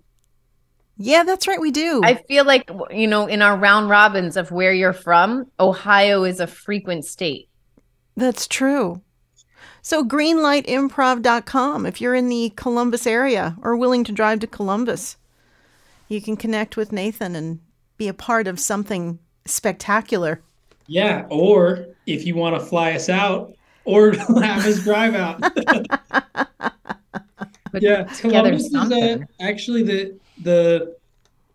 Yeah, 0.97 1.25
that's 1.25 1.49
right. 1.49 1.61
We 1.61 1.71
do. 1.71 2.01
I 2.05 2.15
feel 2.15 2.45
like 2.45 2.71
you 2.91 3.07
know 3.07 3.27
in 3.27 3.43
our 3.43 3.57
round 3.57 3.89
robins 3.91 4.37
of 4.37 4.51
where 4.51 4.73
you're 4.73 4.93
from, 4.93 5.51
Ohio 5.59 6.25
is 6.25 6.41
a 6.41 6.47
frequent 6.47 7.05
state. 7.05 7.49
That's 8.17 8.47
true. 8.47 9.03
So 9.83 10.05
greenlightimprov.com 10.05 11.85
if 11.85 12.01
you're 12.01 12.15
in 12.15 12.29
the 12.29 12.53
Columbus 12.57 13.07
area 13.07 13.57
or 13.63 13.77
willing 13.77 14.05
to 14.05 14.13
drive 14.13 14.41
to 14.41 14.47
Columbus. 14.47 15.17
You 16.09 16.21
can 16.23 16.37
connect 16.37 16.77
with 16.77 16.93
Nathan 16.93 17.35
and 17.35 17.61
be 17.97 18.09
a 18.09 18.15
part 18.15 18.47
of 18.47 18.61
something 18.61 19.19
spectacular. 19.47 20.41
Yeah. 20.87 21.27
Or 21.29 21.87
if 22.07 22.25
you 22.27 22.35
want 22.35 22.59
to 22.59 22.65
fly 22.65 22.93
us 22.93 23.09
out 23.09 23.53
or 23.85 24.13
have 24.43 24.67
us 24.67 24.83
drive 24.85 25.15
out. 25.15 25.41
Yeah. 27.81 28.05
together 28.05 28.31
Columbus 28.57 28.67
is 28.67 28.75
uh, 28.75 28.79
something. 28.89 29.27
actually 29.41 29.83
the 29.83 30.17
the 30.43 30.97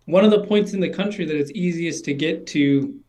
one 0.06 0.26
of 0.26 0.32
the 0.32 0.44
points 0.46 0.74
in 0.74 0.80
the 0.80 0.90
country 0.90 1.26
that 1.26 1.36
it's 1.36 1.52
easiest 1.52 2.04
to 2.06 2.14
get 2.14 2.48
to 2.48 3.00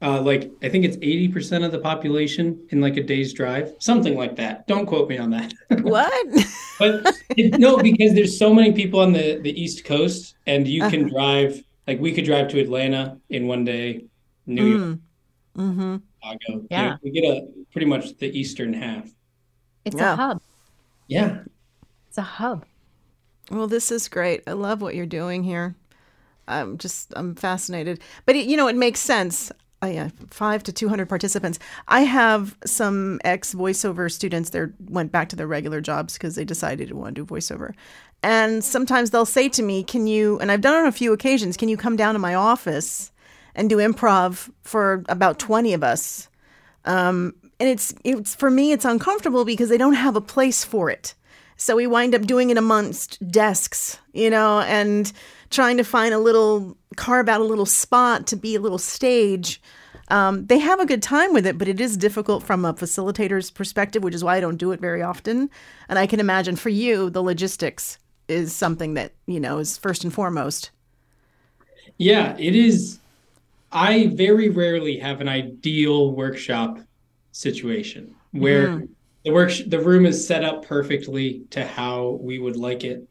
uh, 0.00 0.20
like 0.20 0.50
I 0.62 0.68
think 0.68 0.84
it's 0.84 0.96
80% 0.98 1.64
of 1.64 1.72
the 1.72 1.80
population 1.80 2.64
in 2.70 2.80
like 2.80 2.96
a 2.96 3.02
day's 3.02 3.32
drive, 3.32 3.74
something 3.80 4.16
like 4.16 4.36
that. 4.36 4.66
Don't 4.68 4.86
quote 4.86 5.08
me 5.08 5.18
on 5.18 5.30
that. 5.30 5.52
What? 5.82 6.46
but 6.78 7.16
it, 7.36 7.58
no, 7.58 7.78
because 7.78 8.14
there's 8.14 8.38
so 8.38 8.54
many 8.54 8.72
people 8.72 9.00
on 9.00 9.12
the 9.12 9.40
the 9.42 9.50
East 9.60 9.84
Coast, 9.84 10.36
and 10.46 10.68
you 10.68 10.88
can 10.88 11.08
drive. 11.08 11.62
Like 11.86 12.00
we 12.00 12.12
could 12.12 12.26
drive 12.26 12.48
to 12.48 12.60
Atlanta 12.60 13.18
in 13.30 13.46
one 13.46 13.64
day, 13.64 14.04
New 14.46 14.66
York, 14.66 14.98
mm-hmm. 15.56 15.96
Chicago. 16.22 16.38
You 16.48 16.54
know, 16.54 16.66
Yeah. 16.70 16.96
we 17.02 17.10
get 17.10 17.24
a 17.24 17.48
pretty 17.72 17.86
much 17.86 18.16
the 18.18 18.28
eastern 18.38 18.74
half. 18.74 19.08
It's 19.84 19.96
Yeah. 19.96 20.12
a 20.12 20.16
hub. 20.16 20.42
Yeah, 21.08 21.44
It's 22.08 22.18
a 22.18 22.22
hub. 22.22 22.66
Well, 23.50 23.66
this 23.66 23.90
is 23.90 24.08
great. 24.08 24.42
I 24.46 24.52
love 24.52 24.82
what 24.82 24.94
you're 24.94 25.06
doing 25.06 25.42
here. 25.42 25.74
I'm 26.46 26.78
just, 26.78 27.12
I'm 27.16 27.34
fascinated. 27.34 28.00
But, 28.24 28.36
it, 28.36 28.46
you 28.46 28.56
know, 28.56 28.68
it 28.68 28.76
makes 28.76 29.00
sense. 29.00 29.50
I 29.80 29.90
have 29.90 30.12
five 30.30 30.62
to 30.64 30.72
200 30.72 31.08
participants. 31.08 31.58
I 31.86 32.00
have 32.00 32.56
some 32.64 33.20
ex 33.24 33.54
voiceover 33.54 34.10
students 34.10 34.50
that 34.50 34.72
went 34.90 35.12
back 35.12 35.28
to 35.28 35.36
their 35.36 35.46
regular 35.46 35.80
jobs 35.80 36.14
because 36.14 36.34
they 36.34 36.44
decided 36.44 36.88
to 36.88 36.96
want 36.96 37.14
to 37.14 37.24
do 37.24 37.26
voiceover. 37.26 37.74
And 38.22 38.64
sometimes 38.64 39.10
they'll 39.10 39.24
say 39.24 39.48
to 39.50 39.62
me, 39.62 39.84
Can 39.84 40.06
you, 40.06 40.38
and 40.40 40.50
I've 40.50 40.60
done 40.60 40.74
it 40.74 40.80
on 40.80 40.86
a 40.86 40.92
few 40.92 41.12
occasions, 41.12 41.56
can 41.56 41.68
you 41.68 41.76
come 41.76 41.96
down 41.96 42.14
to 42.14 42.18
my 42.18 42.34
office 42.34 43.12
and 43.54 43.70
do 43.70 43.76
improv 43.76 44.50
for 44.62 45.04
about 45.08 45.38
20 45.38 45.72
of 45.74 45.84
us? 45.84 46.28
Um, 46.84 47.34
and 47.60 47.68
it's 47.68 47.94
it's 48.04 48.34
for 48.34 48.50
me 48.50 48.72
it's 48.72 48.84
uncomfortable 48.84 49.44
because 49.44 49.68
they 49.68 49.78
don't 49.78 49.94
have 49.94 50.16
a 50.16 50.20
place 50.20 50.64
for 50.64 50.90
it. 50.90 51.14
So 51.58 51.74
we 51.74 51.88
wind 51.88 52.14
up 52.14 52.22
doing 52.22 52.50
it 52.50 52.56
amongst 52.56 53.18
desks, 53.30 53.98
you 54.12 54.30
know, 54.30 54.60
and 54.60 55.12
trying 55.50 55.76
to 55.76 55.82
find 55.82 56.14
a 56.14 56.18
little 56.18 56.76
carve 56.96 57.28
out 57.28 57.40
a 57.40 57.44
little 57.44 57.66
spot 57.66 58.28
to 58.28 58.36
be 58.36 58.54
a 58.54 58.60
little 58.60 58.78
stage. 58.78 59.60
Um, 60.06 60.46
they 60.46 60.58
have 60.58 60.78
a 60.78 60.86
good 60.86 61.02
time 61.02 61.32
with 61.32 61.44
it, 61.46 61.58
but 61.58 61.66
it 61.66 61.80
is 61.80 61.96
difficult 61.96 62.44
from 62.44 62.64
a 62.64 62.74
facilitator's 62.74 63.50
perspective, 63.50 64.04
which 64.04 64.14
is 64.14 64.22
why 64.22 64.36
I 64.36 64.40
don't 64.40 64.56
do 64.56 64.70
it 64.70 64.80
very 64.80 65.02
often. 65.02 65.50
And 65.88 65.98
I 65.98 66.06
can 66.06 66.20
imagine 66.20 66.54
for 66.54 66.68
you, 66.68 67.10
the 67.10 67.22
logistics 67.24 67.98
is 68.28 68.54
something 68.54 68.94
that 68.94 69.12
you 69.26 69.40
know 69.40 69.58
is 69.58 69.76
first 69.76 70.04
and 70.04 70.14
foremost. 70.14 70.70
yeah, 71.98 72.36
it 72.38 72.54
is. 72.54 73.00
I 73.72 74.12
very 74.14 74.48
rarely 74.48 74.96
have 74.98 75.20
an 75.20 75.28
ideal 75.28 76.12
workshop 76.12 76.78
situation 77.32 78.14
where 78.30 78.84
the 79.28 79.34
work 79.34 79.52
the 79.66 79.78
room 79.78 80.06
is 80.06 80.26
set 80.26 80.42
up 80.42 80.64
perfectly 80.64 81.42
to 81.50 81.62
how 81.62 82.18
we 82.22 82.38
would 82.38 82.56
like 82.56 82.82
it. 82.82 83.06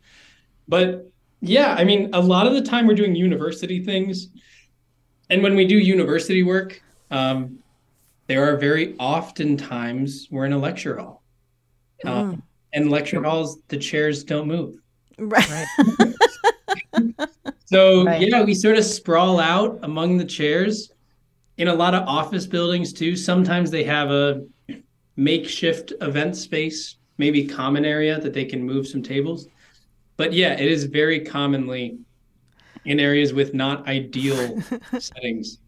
But 0.67 1.11
yeah, 1.41 1.75
I 1.77 1.83
mean, 1.83 2.09
a 2.13 2.19
lot 2.19 2.47
of 2.47 2.53
the 2.53 2.63
time 2.63 2.87
we're 2.87 2.95
doing 2.95 3.13
university 3.15 3.83
things, 3.83 4.29
and 5.29 5.43
when 5.43 5.55
we 5.55 5.67
do 5.67 5.77
university 5.77 6.41
work, 6.41 6.81
um, 7.11 7.59
there 8.25 8.51
are 8.51 8.57
very 8.57 8.95
often 8.97 9.57
times 9.57 10.27
we're 10.31 10.45
in 10.45 10.53
a 10.53 10.57
lecture 10.57 10.97
hall, 10.97 11.23
um, 12.03 12.41
and 12.73 12.89
lecture 12.89 13.21
halls 13.21 13.59
the 13.67 13.77
chairs 13.77 14.23
don't 14.23 14.47
move. 14.47 14.75
Right. 15.19 15.67
So 17.65 18.05
Right. 18.05 18.21
yeah, 18.21 18.43
we 18.43 18.55
sort 18.55 18.77
of 18.77 18.85
sprawl 18.85 19.41
out 19.41 19.79
among 19.83 20.17
the 20.17 20.25
chairs 20.25 20.89
in 21.57 21.67
a 21.67 21.73
lot 21.73 21.93
of 21.93 22.07
office 22.07 22.47
buildings 22.47 22.93
too. 22.93 23.17
Sometimes 23.17 23.69
they 23.71 23.83
have 23.83 24.09
a 24.09 24.45
makeshift 25.17 25.91
event 26.01 26.37
space, 26.37 26.95
maybe 27.17 27.45
common 27.45 27.83
area 27.83 28.19
that 28.19 28.33
they 28.33 28.45
can 28.45 28.63
move 28.63 28.87
some 28.87 29.03
tables. 29.03 29.47
But 30.15 30.31
yeah, 30.33 30.53
it 30.53 30.71
is 30.71 30.85
very 30.85 31.19
commonly 31.19 31.97
in 32.85 32.99
areas 32.99 33.33
with 33.33 33.53
not 33.53 33.87
ideal 33.87 34.61
settings. 34.99 35.59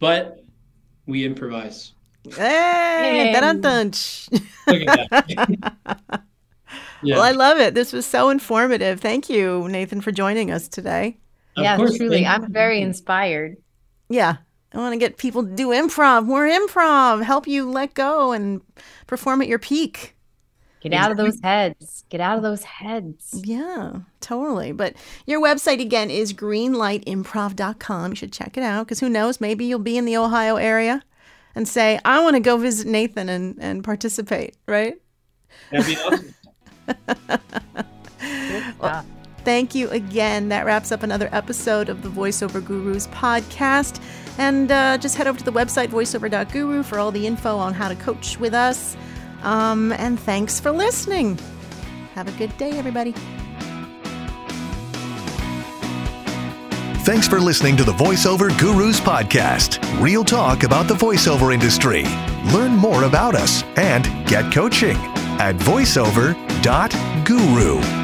But 0.00 0.44
we 1.06 1.24
improvise. 1.24 1.92
Hey, 2.34 3.26
Yay. 3.26 3.32
dun-dun-dun. 3.32 3.92
Look 4.66 4.88
at 4.88 5.10
that. 5.10 5.28
yeah, 7.02 7.16
Well, 7.16 7.22
I 7.22 7.32
love 7.32 7.58
it. 7.58 7.74
This 7.74 7.92
was 7.92 8.06
so 8.06 8.30
informative. 8.30 9.00
Thank 9.00 9.28
you, 9.28 9.68
Nathan, 9.68 10.00
for 10.00 10.10
joining 10.10 10.50
us 10.50 10.66
today. 10.68 11.18
of 11.56 11.64
yeah, 11.64 11.76
course, 11.76 11.96
truly. 11.98 12.24
I'm 12.26 12.50
very 12.50 12.80
inspired. 12.80 13.56
Yeah. 14.08 14.36
I 14.74 14.78
want 14.78 14.92
to 14.92 14.98
get 14.98 15.18
people 15.18 15.44
to 15.44 15.50
do 15.50 15.68
improv, 15.68 16.26
more 16.26 16.46
improv, 16.46 17.22
help 17.22 17.46
you 17.46 17.70
let 17.70 17.94
go 17.94 18.32
and 18.32 18.60
perform 19.06 19.40
at 19.40 19.48
your 19.48 19.58
peak. 19.58 20.16
Get 20.80 20.92
out 20.92 21.10
of 21.10 21.16
those 21.16 21.40
heads. 21.42 22.04
Get 22.10 22.20
out 22.20 22.36
of 22.36 22.42
those 22.42 22.62
heads. 22.64 23.40
Yeah, 23.42 24.00
totally. 24.20 24.72
But 24.72 24.96
your 25.24 25.40
website 25.40 25.80
again 25.80 26.10
is 26.10 26.34
greenlightimprov.com. 26.34 28.10
You 28.10 28.16
should 28.16 28.32
check 28.32 28.58
it 28.58 28.62
out 28.62 28.86
because 28.86 29.00
who 29.00 29.08
knows, 29.08 29.40
maybe 29.40 29.64
you'll 29.64 29.78
be 29.78 29.96
in 29.96 30.04
the 30.04 30.18
Ohio 30.18 30.56
area 30.56 31.02
and 31.54 31.66
say, 31.66 31.98
I 32.04 32.22
want 32.22 32.36
to 32.36 32.40
go 32.40 32.58
visit 32.58 32.86
Nathan 32.86 33.30
and, 33.30 33.56
and 33.60 33.82
participate, 33.82 34.56
right? 34.66 34.96
That'd 35.70 35.86
be 35.86 35.96
awesome. 35.96 36.34
Yeah. 38.82 39.02
Thank 39.44 39.74
you 39.74 39.90
again. 39.90 40.48
That 40.48 40.64
wraps 40.64 40.90
up 40.90 41.02
another 41.02 41.28
episode 41.30 41.90
of 41.90 42.02
the 42.02 42.08
Voiceover 42.08 42.64
Gurus 42.64 43.06
podcast. 43.08 44.02
And 44.38 44.72
uh, 44.72 44.98
just 44.98 45.16
head 45.16 45.26
over 45.26 45.38
to 45.38 45.44
the 45.44 45.52
website, 45.52 45.88
voiceover.guru, 45.88 46.82
for 46.82 46.98
all 46.98 47.12
the 47.12 47.26
info 47.26 47.56
on 47.56 47.74
how 47.74 47.88
to 47.88 47.96
coach 47.96 48.40
with 48.40 48.54
us. 48.54 48.96
Um, 49.42 49.92
and 49.92 50.18
thanks 50.18 50.58
for 50.58 50.72
listening. 50.72 51.38
Have 52.14 52.26
a 52.26 52.32
good 52.32 52.56
day, 52.56 52.72
everybody. 52.72 53.14
Thanks 57.04 57.28
for 57.28 57.38
listening 57.38 57.76
to 57.76 57.84
the 57.84 57.92
VoiceOver 57.92 58.58
Gurus 58.58 58.98
podcast. 58.98 59.78
Real 60.02 60.24
talk 60.24 60.62
about 60.62 60.88
the 60.88 60.94
voiceover 60.94 61.52
industry. 61.52 62.04
Learn 62.54 62.72
more 62.72 63.04
about 63.04 63.34
us 63.34 63.62
and 63.76 64.04
get 64.26 64.50
coaching 64.54 64.96
at 65.38 65.54
voiceover.guru. 65.56 68.03